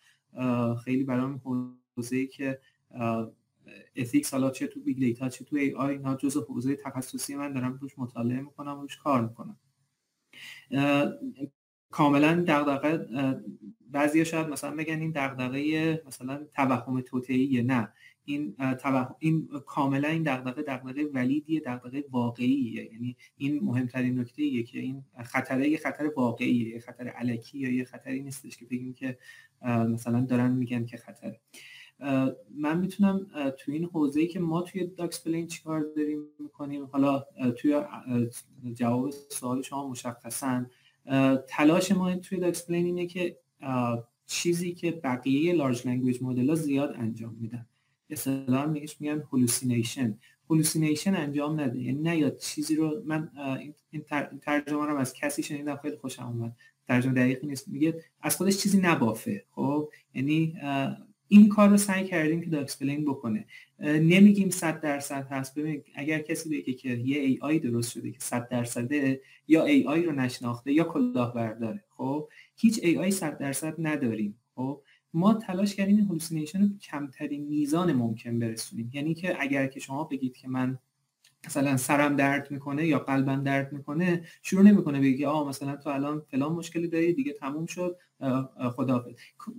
خیلی 0.85 1.05
برام 1.05 1.41
حوزه 1.97 2.27
که 2.27 2.59
ethics 3.97 4.33
حالا 4.33 4.51
چه 4.51 4.67
تو 4.67 4.81
big 4.81 4.99
data 4.99 5.29
چه 5.29 5.45
تو 5.45 5.57
AI 5.57 5.93
اینا 5.93 6.17
جزء 6.17 6.41
حوزه 6.41 6.77
تخصصی 6.77 7.37
من 7.37 7.53
دارم 7.53 7.79
روش 7.81 7.99
مطالعه 7.99 8.41
می‌کنم 8.41 8.81
روش 8.81 8.97
کار 8.97 9.29
می‌کنم. 9.29 9.57
کاملا 11.91 12.45
دغدغه 12.47 13.07
بعضیا 13.91 14.25
شاید 14.25 14.49
مثلا 14.49 14.77
بگن 14.77 15.01
این 15.01 15.11
دغدغه 15.11 16.03
مثلا 16.07 16.47
توهم 16.55 17.01
توطئه‌ای 17.01 17.63
نه. 17.63 17.93
این 18.25 18.57
این 19.19 19.49
کاملا 19.67 20.09
این 20.09 20.23
دغدغه 20.23 20.63
دغدغه 20.63 21.05
ولیدیه 21.05 21.61
دغدغه 21.61 22.05
واقعیه. 22.11 22.93
یعنی 22.93 23.17
این 23.37 23.65
مهمترین 23.65 24.21
نکته 24.21 24.43
ایه 24.43 24.63
که 24.63 24.79
این 24.79 25.05
خطره 25.25 25.69
یه 25.69 25.79
خطر 25.79 26.11
واقعیه 26.17 26.69
یه 26.69 26.81
خطر 26.81 27.09
علکی 27.09 27.59
یا 27.59 27.73
یه 27.73 27.85
خطری 27.85 28.23
نیستش 28.23 28.57
که 28.57 28.65
بگیم 28.65 28.95
که 28.95 29.19
مثلا 29.65 30.21
دارن 30.21 30.53
میگن 30.53 30.87
که 30.87 30.97
خطره. 30.97 31.41
من 32.55 32.79
می‌تونم 32.81 33.27
تو 33.59 33.73
این 33.73 33.85
حوزه‌ای 33.85 34.27
که 34.27 34.41
ما 34.41 34.63
توی 34.63 34.87
داکس 34.87 35.25
پلین 35.25 35.47
چیکار 35.47 35.87
داریم 35.97 36.25
می‌کنیم 36.39 36.85
حالا 36.85 37.25
توی 37.57 37.83
جواب 38.75 39.11
سوال 39.11 39.63
شما 39.63 39.89
مشخصا 39.89 40.67
تلاش 41.49 41.93
ما 41.93 42.17
توی 42.17 42.39
DocSplain 42.39 42.87
اینه 42.87 43.07
که 43.07 43.37
چیزی 44.27 44.75
که 44.75 44.91
بقیه 44.91 45.53
large 45.53 45.87
language 45.87 46.23
model 46.23 46.49
ها 46.49 46.55
زیاد 46.55 46.95
انجام 46.97 47.37
میدن. 47.41 47.67
اصطلاحا 48.11 48.67
میگش 48.67 49.01
میگن 49.01 49.23
hallucination 49.33 50.19
hallucination 50.51 51.15
انجام 51.15 51.61
نده. 51.61 51.83
یعنی 51.83 52.03
نه 52.03 52.19
یا 52.19 52.31
چیزی 52.31 52.77
رو 52.77 53.03
من 53.05 53.31
این 53.91 54.05
ترجمه 54.43 54.87
رو 54.87 54.97
از 54.97 55.15
کسی 55.15 55.43
شنیدم 55.43 55.77
خیلی 55.77 55.97
خوشم 55.97 56.27
اومد. 56.27 56.57
ترجمه 56.89 57.15
دقیقی 57.15 57.47
نیست. 57.47 57.69
میگه 57.69 58.05
از 58.21 58.37
خودش 58.37 58.57
چیزی 58.57 58.81
نبافه. 58.81 59.45
خب؟ 59.51 59.89
یعنی 60.15 60.55
این 61.29 61.49
کار 61.49 61.69
رو 61.69 61.77
سعی 61.77 62.05
کردیم 62.05 62.41
که 62.41 62.51
DocSplain 62.51 63.05
بکنه. 63.05 63.45
نمیگیم 63.81 64.51
100 64.51 64.81
درصد 64.81 65.27
هست. 65.31 65.59
ببین 65.59 65.83
اگر 65.95 66.19
کسی 66.19 66.49
بگه 66.49 66.73
که 66.73 66.89
یه 66.89 67.19
AI 67.19 67.59
درست 67.59 67.93
شده 67.93 68.11
که 68.11 68.21
100 68.21 68.49
درصده 68.49 69.21
یا 69.49 69.65
AI 69.65 70.03
رو 70.03 70.13
نشناخته 70.13 70.73
یا 70.73 70.85
کلاهبرداره 70.85 71.85
خب؟ 71.91 72.29
هیچ 72.57 72.81
AI 72.83 73.11
100 73.11 73.39
درصد 73.39 73.75
نداریم 73.79 74.39
خب؟ 74.55 74.83
ما 75.15 75.35
تلاش 75.35 75.75
کردیم 75.75 75.97
این 75.97 76.07
hallucination 76.07 76.63
رو 76.63 76.69
کمترین 76.79 77.45
میزان 77.45 77.93
ممکن 77.93 78.39
برسونیم. 78.39 78.91
یعنی 78.95 79.15
که 79.15 79.37
اگر 79.41 79.67
که 79.67 79.81
شما 79.81 80.05
بگید 80.05 80.37
که 80.37 80.49
من 80.49 80.79
مثلا 81.47 81.77
سرم 81.77 82.17
درد 82.17 82.51
می‌کنه 82.51 82.87
یا 82.87 82.99
قلبم 82.99 83.43
درد 83.43 83.73
می‌کنه 83.73 84.23
شروع 84.43 84.63
نمی‌کنه 84.63 85.01
بگی 85.01 85.25
آه 85.25 85.49
مثلا 85.49 85.77
تو 85.77 85.91
الان 85.91 86.23
فلان 86.31 86.53
مشکلی 86.53 86.89
داری 86.89 87.13
دیگه 87.13 87.33
تموم 87.33 87.67
شد 87.67 87.97
خداحافظ. 88.77 89.13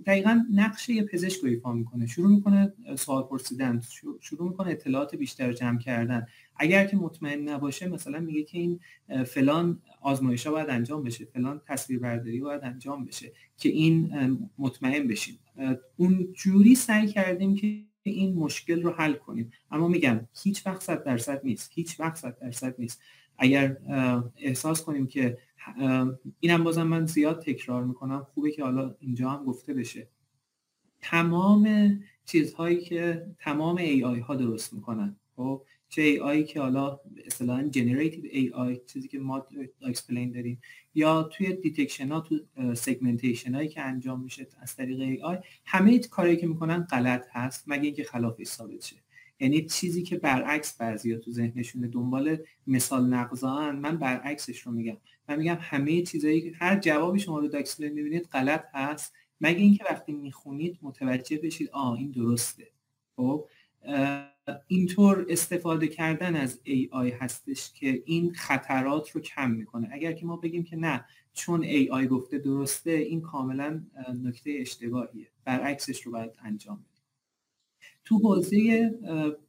دقیقا 0.06 0.44
نقش 0.54 0.88
یه 0.88 1.02
پزشک 1.02 1.40
رو 1.40 1.48
ایفا 1.48 1.72
می‌کنه. 1.72 2.06
شروع 2.06 2.30
می‌کنه 2.30 2.72
سوال 2.96 3.22
پرسیدن 3.22 3.80
شروع 4.20 4.48
می‌کنه 4.48 4.70
اطلاعات 4.70 5.14
بیشتر 5.16 5.52
جمع 5.52 5.78
کردن. 5.78 6.26
اگر 6.56 6.86
که 6.86 6.96
مطمئن 6.96 7.48
نباشه 7.48 7.88
مثلا 7.88 8.20
میگه 8.20 8.42
که 8.42 8.58
این 8.58 8.80
فلان 9.26 9.82
آزمایش 10.00 10.46
ها 10.46 10.52
باید 10.52 10.70
انجام 10.70 11.02
بشه 11.02 11.24
فلان 11.24 11.60
تصویر 11.66 11.98
برداری 12.00 12.40
باید 12.40 12.64
انجام 12.64 13.04
بشه 13.04 13.32
که 13.58 13.68
این 13.68 14.12
مطمئن 14.58 15.08
بشیم 15.08 15.38
اون 15.96 16.32
جوری 16.32 16.74
سعی 16.74 17.06
کردیم 17.06 17.54
که 17.54 17.89
این 18.02 18.34
مشکل 18.34 18.82
رو 18.82 18.90
حل 18.90 19.12
کنیم. 19.12 19.52
اما 19.70 19.88
میگم 19.88 20.20
هیچ 20.42 20.66
وقت 20.66 20.82
صد 20.82 21.04
درصد 21.04 21.40
نیست. 21.44 21.70
هیچ 21.74 22.00
وقت 22.00 22.16
صد 22.16 22.38
درصد 22.38 22.74
نیست. 22.78 23.02
اگر 23.38 23.76
احساس 24.36 24.84
کنیم 24.84 25.06
که 25.06 25.38
اینم 26.40 26.64
بازم 26.64 26.82
من 26.82 27.06
زیاد 27.06 27.42
تکرار 27.42 27.84
می‌کنم. 27.84 28.26
خوبه 28.34 28.50
که 28.50 28.64
حالا 28.64 28.94
اینجا 28.98 29.30
هم 29.30 29.44
گفته 29.44 29.74
بشه. 29.74 30.08
تمام 31.00 31.94
چیزهایی 32.24 32.80
که 32.80 33.26
تمام 33.38 33.76
AI 33.76 34.20
ها 34.20 34.34
درست 34.36 34.72
می‌کنن 34.72 35.16
خب؟ 35.36 35.62
چه 35.90 36.22
AI 36.22 36.44
که 36.44 36.60
حالا 36.60 37.00
اصطلاحا 37.26 37.62
generative 37.62 38.24
AI 38.30 38.80
چیزی 38.86 39.08
که 39.08 39.18
ما 39.18 39.46
DocSplain 39.82 40.32
داریم. 40.32 40.60
یا 40.94 41.22
توی 41.22 41.52
detection 41.52 42.08
ها 42.08 42.20
تو 42.20 42.38
segmentation 42.74 43.54
هایی 43.54 43.68
که 43.68 43.80
انجام 43.80 44.22
میشه 44.22 44.46
از 44.60 44.76
طریق 44.76 45.00
AI 45.00 45.38
همه 45.64 45.98
کاری 45.98 46.36
که 46.36 46.46
می‌کنن 46.46 46.82
غلط 46.82 47.26
هست 47.32 47.64
مگه 47.66 47.84
اینکه 47.84 48.04
خلافش 48.04 48.46
ثابت 48.46 48.84
شه. 48.84 48.96
یعنی 49.40 49.66
چیزی 49.66 50.02
که 50.02 50.18
برعکس 50.18 50.76
بعضیا 50.76 51.18
تو 51.18 51.30
ذهنشون 51.30 51.82
دنبال 51.82 52.36
مثال 52.66 53.06
نقضان 53.06 53.76
من 53.76 53.96
برعکسش 53.96 54.60
رو 54.60 54.72
میگم. 54.72 54.96
من 55.28 55.36
میگم 55.36 55.58
همه 55.60 56.02
چیزایی 56.02 56.52
هر 56.58 56.78
جوابی 56.78 57.18
شما 57.18 57.38
رو 57.38 57.48
داکسپلین 57.48 57.92
می‌بینید 57.92 58.24
غلط 58.24 58.64
هست. 58.74 59.12
مگه 59.40 59.58
اینکه 59.58 59.84
وقتی 59.90 60.12
می‌خونید 60.12 60.78
متوجه 60.82 61.38
بشید 61.38 61.70
آ 61.72 61.94
این 61.94 62.10
درسته. 62.10 62.68
خب؟ 63.16 63.48
اینطور 64.66 65.26
استفاده 65.28 65.88
کردن 65.88 66.36
از 66.36 66.60
AI 66.66 67.12
هستش 67.20 67.72
که 67.72 68.02
این 68.06 68.32
خطرات 68.34 69.10
رو 69.10 69.20
کم 69.20 69.50
می‌کنه. 69.50 69.88
اگر 69.92 70.12
که 70.12 70.26
ما 70.26 70.36
بگیم 70.36 70.64
که 70.64 70.76
نه 70.76 71.04
چون 71.32 71.62
AI 71.64 72.06
گفته 72.06 72.38
درسته 72.38 72.90
این 72.90 73.20
کاملا 73.20 73.82
نکته 74.22 74.56
اشتباهیه. 74.60 75.26
برعکسش 75.44 76.02
رو 76.02 76.12
باید 76.12 76.30
انجام 76.44 76.76
بدیم. 76.76 77.04
تو 78.04 78.18
حوزه 78.18 78.90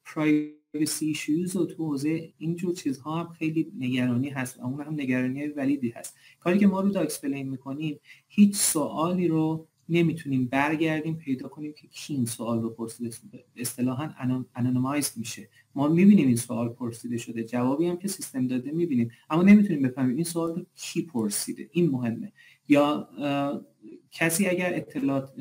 privacy 0.06 1.06
issues 1.06 1.56
و 1.56 1.66
تو 1.66 1.86
حوزه 1.86 2.34
اینجور 2.38 2.74
چیزها 2.74 3.24
هم 3.24 3.34
خیلی 3.34 3.72
نگرانی 3.78 4.30
هست 4.30 4.60
اون 4.60 4.82
هم 4.82 4.94
نگرانی 4.94 5.48
valid 5.48 5.83
ی 5.83 5.90
هست. 5.90 6.16
کاری 6.40 6.60
که 6.60 6.68
ما 6.68 6.82
رو 6.82 6.90
DocSplain 6.90 7.50
می‌کنیم 7.50 8.00
هیچ 8.28 8.56
سوالی 8.56 9.28
رو 9.28 9.68
نمی‌تونیم 9.92 10.46
برگردیم 10.46 11.16
پیدا 11.16 11.48
کنیم 11.48 11.74
که 11.74 11.88
کی 11.88 12.14
این 12.14 12.26
سوال 12.26 12.62
رو 12.62 12.70
پرسیده. 12.70 13.10
اصطلاحا 13.56 14.10
anonymize 14.56 15.14
میشه. 15.16 15.50
ما 15.76 15.88
می‌بینیم 15.88 16.28
این 16.28 16.36
سوال 16.36 16.70
پرسیده 16.70 17.18
شده. 17.18 17.44
جوابی 17.44 17.88
هم 17.88 17.98
که 17.98 18.08
سیستم 18.08 18.48
داده 18.48 18.72
می‌بینیم. 18.72 19.12
اما 19.30 19.44
نمی‌تونیم 19.44 19.82
بفهمیم 19.82 20.16
این 20.16 20.24
سوال 20.24 20.56
رو 20.56 20.66
کی 20.76 21.02
پرسیده. 21.02 21.70
این 21.72 21.90
مهمه. 21.90 22.32
یا 22.68 23.10
کسی 24.12 24.48
اگر 24.48 24.72
اطلاعات 24.76 25.32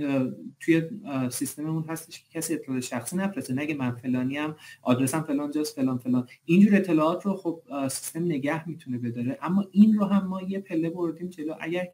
توی 0.60 0.82
سیستممون 1.30 1.84
هستش 1.88 2.20
که 2.20 2.38
کسی 2.38 2.54
اطلاعات 2.54 2.82
شخصی 2.82 3.16
نفرسته 3.16 3.54
نگه 3.54 3.74
من 3.74 3.90
فلانی 3.90 4.36
هم 4.36 4.56
آدرسم 4.82 5.20
فلان 5.22 5.50
جاست 5.50 5.76
فلان 5.76 5.98
فلان. 5.98 6.26
اینجور 6.44 6.76
اطلاعات 6.76 7.26
رو 7.26 7.34
خب 7.34 7.62
سیستم 7.88 8.24
نگه 8.24 8.68
می‌تونه 8.68 8.98
بداره. 8.98 9.38
اما 9.42 9.64
این 9.70 9.94
رو 9.94 10.04
هم 10.04 10.26
ما 10.26 10.42
یه 10.42 10.60
پله 10.60 10.90
بردیم 10.90 11.28
جلو. 11.28 11.54
اگر 11.60 11.88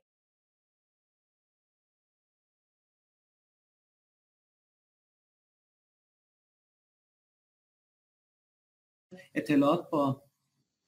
اطلاعات 9.34 9.90
با 9.90 10.22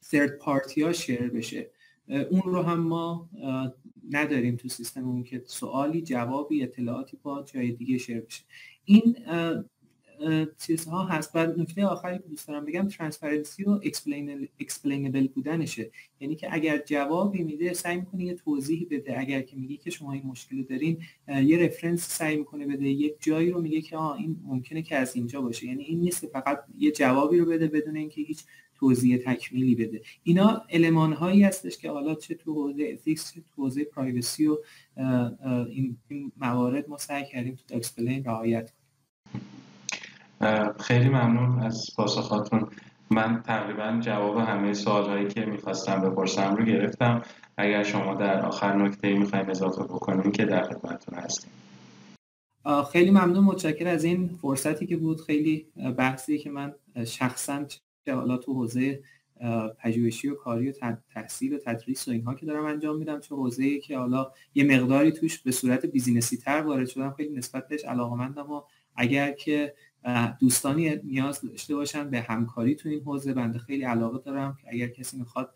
ثرد 0.05 0.39
پارتی 0.39 0.83
ها 0.83 0.93
شیر 0.93 1.31
بشه. 1.31 1.71
اون 2.31 2.43
رو 2.45 2.63
هم 2.63 2.81
ما 2.81 3.29
نداریم 4.11 4.57
تو 4.57 4.69
سیستممون 4.69 5.25
که 5.25 5.43
سوالی 5.47 6.03
جوابی 6.03 6.63
اطلاعاتی 6.63 7.19
با 7.23 7.43
جای 7.43 7.73
دیگه 7.73 7.99
share 7.99 8.21
بشه. 8.21 8.43
این 8.85 9.17
چیزها 10.67 11.05
هست. 11.05 11.31
و 11.35 11.47
نکته 11.47 11.87
آخری 11.87 12.19
که 12.19 12.29
دوست 12.29 12.49
دارم 12.49 12.65
بگم 12.65 12.89
transparency 12.89 13.65
و 13.65 13.81
explainable 14.61 15.29
بودنشه. 15.29 15.91
یعنی 16.21 16.37
که 16.37 16.49
اگر 16.51 16.79
جوابی 16.87 17.43
میده 17.43 17.73
سعی 17.73 17.97
می‌کنه 17.97 18.25
یه 18.25 18.35
توضیحی 18.35 18.85
بده. 18.85 19.21
اگر 19.21 19.41
که 19.41 19.57
میگه 19.57 19.77
که 19.77 19.91
شما 19.91 20.13
این 20.13 20.23
مشکل 20.27 20.63
دارین 20.63 20.99
یه 21.29 21.59
reference 21.59 22.09
سعی 22.09 22.37
می‌کنه 22.37 22.67
بده. 22.67 22.89
یک 22.89 23.15
جایی 23.21 23.51
رو 23.51 23.63
میگه 23.63 23.81
که 23.81 23.97
آه 23.97 24.17
این 24.17 24.37
ممکنه 24.45 24.83
که 24.83 24.97
از 24.97 25.17
اینجا 25.17 25.41
باشه. 25.41 25.67
یعنی 25.67 25.85
این 25.85 26.01
نیست 26.01 26.27
فقط 26.27 26.65
یه 26.79 26.91
جوابی 26.93 27.39
رو 27.39 27.47
بده 27.47 27.67
بدون 27.69 27.97
اینکه 27.97 28.21
هیچ 28.21 28.45
توضیح 28.75 29.17
تکمیلی 29.17 29.75
بده. 29.75 30.03
اینا 30.23 30.63
المان 30.71 31.13
هایی 31.13 31.43
هستش 31.43 31.79
که 31.79 31.91
حالا 31.91 32.15
چه 32.15 32.35
تو 32.35 32.55
حوزه 32.55 32.85
ethics 32.93 33.35
چه 33.35 33.41
تو 33.41 33.63
حوزه 33.63 33.85
privacy 33.85 34.47
و 34.47 34.57
این 36.09 36.33
موارد 36.37 36.89
ما 36.89 36.99
سعی 36.99 37.25
کردیم 37.27 37.55
تو 37.69 37.77
DocSplain 37.77 38.25
رعایت 38.25 38.73
خیلی 40.81 41.09
ممنون 41.09 41.63
از 41.63 41.87
پاسخاتون. 41.97 42.69
من 43.11 43.43
تقریبا 43.43 43.99
جواب 44.01 44.37
همه 44.37 44.75
سوال 44.75 45.09
هایی 45.09 45.29
که 45.29 45.47
می‌خواستم 45.47 46.01
بپرسم 46.01 46.57
رو 46.57 46.65
گرفتم. 46.65 47.23
اگر 47.57 47.83
شما 47.83 48.15
در 48.15 48.47
آخر 48.47 48.77
نکته 48.77 49.15
می‌خوایم 49.15 49.51
اضافه 49.51 49.83
بکنیم 49.83 50.33
که 50.33 50.45
در 50.45 50.63
خدمتتون 50.63 51.19
هستیم. 51.19 51.51
خیلی 52.93 53.11
ممنون. 53.11 53.45
متشکر 53.45 53.89
از 53.89 54.05
این 54.05 54.39
فرصتی 54.43 54.87
که 54.87 54.97
بود. 54.97 55.21
خیلی 55.21 55.67
بحثی 55.97 56.39
که 56.39 56.51
من 56.51 56.75
شخصا 57.07 57.65
حالا 58.09 58.37
تو 58.37 58.55
حوزه 58.55 59.03
پژوهشی 59.79 60.29
و 60.29 60.35
کاری 60.35 60.71
و 60.71 60.73
تحصیل 61.15 61.55
و 61.55 61.59
تدریس 61.59 62.09
و 62.09 62.11
اینها 62.11 62.35
که 62.35 62.47
دارم 62.47 62.65
انجام 62.65 62.99
میدم 62.99 63.21
چه 63.21 63.35
حوزه 63.35 63.79
که 63.79 63.99
حالا 63.99 64.33
یه 64.55 64.65
مقداری 64.65 65.13
توش 65.13 65.39
به 65.39 65.53
صورت 65.53 65.87
بیزینسی 65.87 66.37
تر 66.37 66.61
وارد 66.61 66.87
شدم 66.87 67.15
خیلی 67.17 67.37
نسبت 67.37 67.69
بهش 67.69 67.85
علاقمندم 67.85 68.53
و 68.53 68.63
اگر 68.97 69.33
که 69.33 69.75
دوستانی 70.41 70.97
نیاز 70.97 71.41
داشته 71.41 71.75
باشن 71.75 72.11
به 72.11 72.21
همکاری 72.21 72.75
تو 72.75 72.89
این 72.89 73.03
حوزه. 73.03 73.35
بنده 73.35 73.59
خیلی 73.59 73.83
علاقه 73.83 74.19
دارم 74.19 74.57
که 74.63 74.69
اگر 74.69 74.89
کسی 74.89 75.19
می‌خواد 75.19 75.55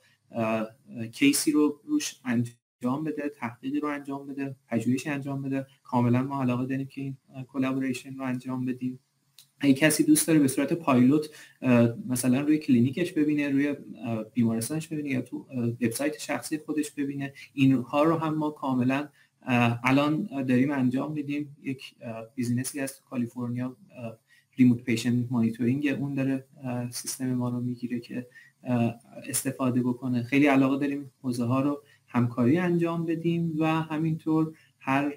کیسی 1.13 1.53
رو 1.53 1.81
روش 1.85 2.21
انجام 2.25 3.05
بده 3.05 3.29
تحقیقی 3.29 3.81
رو 3.81 3.89
انجام 3.89 4.27
بده 4.27 4.57
پژوهشی 4.69 5.11
انجام 5.11 5.43
بده 5.43 5.67
کاملا 5.83 6.23
ما 6.23 6.43
علاقه 6.43 6.67
داریم 6.67 6.87
که 6.87 7.01
این 7.01 7.17
collaboration 7.49 8.17
رو 8.17 8.25
انجام 8.25 8.65
بدیم. 8.65 8.99
اگه 9.61 9.75
کسی 9.75 10.05
دوست 10.05 10.27
داره 10.27 10.39
به 10.39 10.49
صورت 10.49 10.73
پایلوت 10.73 11.31
مثلا 12.09 12.41
روی 12.41 12.59
کلینیکش 12.59 13.13
ببینه 13.13 13.49
روی 13.49 13.77
بیمارستانش 14.35 14.89
ببینه 14.89 15.11
یا 15.11 15.23
تو 15.23 15.47
وبسایت 15.81 16.19
شخصی 16.19 16.59
خودش 16.59 16.91
ببینه 16.91 17.33
اینها 17.55 18.03
رو 18.03 18.17
هم 18.17 18.35
ما 18.35 18.51
کاملا 18.51 19.09
الان 19.85 20.29
داریم 20.45 20.71
انجام 20.71 21.13
میدیم. 21.13 21.57
یک 21.63 21.95
business 22.35 22.81
ی 22.81 22.87
تو 22.87 23.05
کالیفرنیا 23.11 23.77
remote 24.57 24.83
patient 24.83 25.27
monitoring 25.31 25.97
اون 26.01 26.15
داره 26.15 26.45
سیستم 26.91 27.35
ما 27.35 27.49
رو 27.49 27.61
می‌گیره 27.61 28.01
که 28.01 28.27
استفاده 29.29 29.83
بکنه. 29.83 30.23
خیلی 30.23 30.47
علاقه 30.47 30.79
داریم 30.79 31.11
حوزه 31.23 31.45
ها 31.45 31.61
رو 31.61 31.83
همکاری 32.07 32.59
انجام 32.59 33.07
بدیم 33.07 33.55
و 33.59 33.67
همینطور 33.67 34.57
هر 34.79 35.15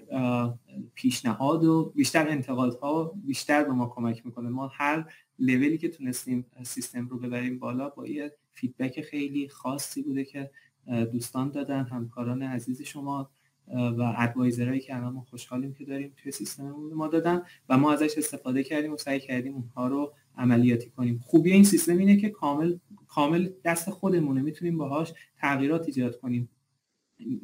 پیشنهاد 0.95 1.63
و 1.63 1.93
بیشتر 1.95 2.29
انتقادها 2.29 3.13
بیشتر 3.25 3.63
به 3.63 3.71
ما 3.71 3.87
کمک 3.95 4.25
می‌کنه. 4.25 4.49
ما 4.49 4.67
هر 4.67 5.13
لولی 5.39 5.77
که 5.77 5.89
تونستیم 5.89 6.45
سیستم 6.63 7.07
رو 7.07 7.19
ببریم 7.19 7.59
بالا 7.59 7.89
با 7.89 8.07
یه 8.07 8.31
فیدبک 8.53 9.01
خیلی 9.01 9.47
خاصی 9.47 10.01
بوده 10.01 10.25
که 10.25 10.51
دوستان 11.11 11.49
دادن 11.49 11.83
همکاران 11.83 12.41
عزیز 12.41 12.81
شما. 12.81 13.29
و 13.67 14.13
ادوایزرهایی 14.17 14.79
که 14.79 14.95
الان 14.95 15.13
ما 15.13 15.21
خوشحالیم 15.21 15.73
که 15.73 15.85
داریم 15.85 16.13
توی 16.17 16.31
سیستممون 16.31 16.93
ما 16.93 17.07
دادن 17.07 17.41
و 17.69 17.77
ما 17.77 17.93
ازش 17.93 18.17
استفاده 18.17 18.63
کردیم 18.63 18.93
و 18.93 18.97
سعی 18.97 19.19
کردیم 19.19 19.53
اونها 19.53 19.87
رو 19.87 20.13
عملیاتی 20.37 20.89
کنیم. 20.89 21.19
خوبی 21.23 21.51
این 21.51 21.63
سیستم 21.63 21.97
اینه 21.97 22.17
که 22.17 22.29
کامل 22.29 22.77
کامل 23.07 23.49
دست 23.63 23.89
خودمونه. 23.89 24.41
می‌تونیم 24.41 24.77
باهاش 24.77 25.13
تغییرات 25.37 25.85
ایجاد 25.87 26.19
کنیم. 26.19 26.49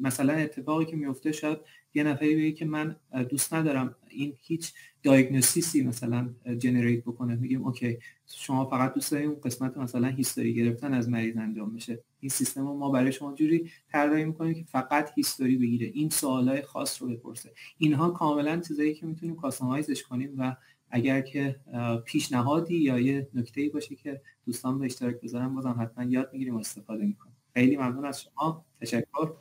مثلا 0.00 0.32
اتفاقی 0.32 0.84
که 0.84 0.96
میفته 0.96 1.32
شاید 1.32 1.58
یه 1.94 2.04
نفری 2.04 2.36
بگه 2.36 2.52
که 2.52 2.64
من 2.64 2.96
دوست 3.28 3.54
ندارم 3.54 3.94
این 4.08 4.34
هیچ 4.40 4.72
دایگنوستیسی 5.02 5.82
مثلا 5.82 6.30
جنریت 6.58 7.04
بکنه. 7.04 7.34
میگیم 7.34 7.62
اوکی 7.64 7.98
شما 8.26 8.64
فقط 8.64 8.94
دوست 8.94 9.12
دارید 9.12 9.28
اون 9.28 9.40
قسمت 9.40 9.76
مثلا 9.76 10.08
هیستوری 10.08 10.54
گرفتن 10.54 10.94
از 10.94 11.08
مریض 11.08 11.36
انجام 11.36 11.74
بشه. 11.74 11.98
این 12.20 12.28
سیستم 12.28 12.66
رو 12.66 12.74
ما 12.74 12.90
برای 12.90 13.12
شما 13.12 13.34
جوری 13.34 13.70
طراحی 13.88 14.24
می‌کنیم 14.24 14.54
که 14.54 14.64
فقط 14.64 15.10
هیستوری 15.14 15.56
بگیره. 15.56 15.86
این 15.86 16.10
سوالای 16.10 16.62
خاص 16.62 17.02
رو 17.02 17.08
بپرسه. 17.08 17.52
اینها 17.78 18.10
کاملا 18.10 18.60
چیزایی 18.60 18.94
که 18.94 19.06
می‌تونیم 19.06 19.36
کاستماایزش 19.36 20.02
کنیم 20.02 20.34
و 20.38 20.56
اگر 20.90 21.20
که 21.20 21.56
پیشنهادی 22.04 22.76
یا 22.76 22.98
یه 22.98 23.28
نکته‌ای 23.34 23.68
باشه 23.68 23.94
که 23.94 24.20
دوستان 24.46 24.78
به 24.78 24.86
اشتراک 24.86 25.20
بذارن 25.20 25.54
بازم 25.54 25.76
حتما 25.80 26.04
یاد 26.04 26.30
می‌گیریم 26.32 26.54
و 26.54 26.58
استفاده 26.58 27.04
می‌کنیم. 27.04 27.36
خیلی 27.54 27.76
ممنون 27.76 28.04
از 28.04 28.22
شما. 28.22 28.64
تشکر. 28.80 29.32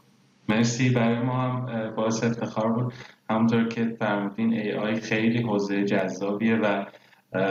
مرسی. 0.49 0.89
برای 0.89 1.19
ما 1.19 1.41
هم 1.41 1.89
باعث 1.95 2.23
افتخار 2.23 2.71
بود. 2.71 2.93
همونطور 3.29 3.67
که 3.67 3.95
فرمودین 3.99 4.53
AI 4.53 4.95
خیلی 4.95 5.41
حوزه 5.41 5.85
جذابیه 5.85 6.55
و 6.55 6.85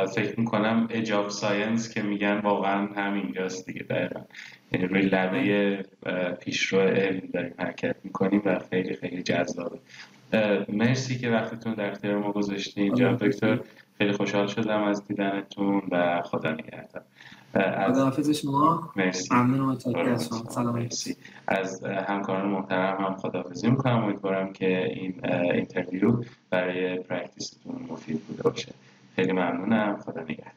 فکر 0.07 0.41
می‌کنم 0.41 0.89
edge 0.91 1.16
of 1.16 1.29
science 1.29 1.95
که 1.95 2.03
میگن 2.03 2.39
واقعا 2.39 2.87
همینجاست 2.87 3.67
دیگه 3.67 3.83
دقیقا. 3.83 4.21
یعنی 4.73 4.87
روی 4.87 5.03
لبه 5.03 5.85
پیشرو 6.41 6.81
علم 6.81 7.23
داریم 7.33 7.55
حرکت 7.59 7.97
می‌کنیم 8.05 8.43
و 8.45 8.59
خیلی 8.71 8.95
خیلی 8.95 9.23
جذابه. 9.23 9.79
مرسی 10.69 11.19
که 11.19 11.31
وقتتون 11.31 11.75
در 11.75 11.91
اختیار 11.91 12.19
ما 12.19 12.33
گذاشتین. 12.33 12.95
جناب 12.95 13.27
دکتر 13.27 13.61
خیلی 13.99 14.13
خوشحال 14.13 14.47
شدم 14.47 14.83
از 14.83 15.07
دیدنتون 15.07 15.83
و 15.91 16.23
خدا 16.25 16.51
نگهدار. 16.53 17.03
خداحافظ 17.55 18.31
شما. 18.31 18.93
مرسی. 18.97 19.35
ممنون 19.35 19.79
سلام 20.51 20.75
مرسی. 20.75 21.17
از 21.47 21.85
همکاران 21.85 22.49
محترم 22.49 23.05
هم 23.05 23.15
خداحافظی 23.15 23.71
می‌کنم. 23.71 24.05
امیدوارم 24.05 24.53
که 24.53 24.85
این 24.85 25.27
interview 25.27 26.25
برای 26.51 26.99
practice 26.99 27.63
تون 27.63 27.87
مفید 27.91 28.21
بوده 28.21 28.43
باشه. 28.43 28.73
خیلی 29.17 29.33
ممنونم. 29.33 29.97
خدا 30.05 30.21
نگهدار. 30.21 30.53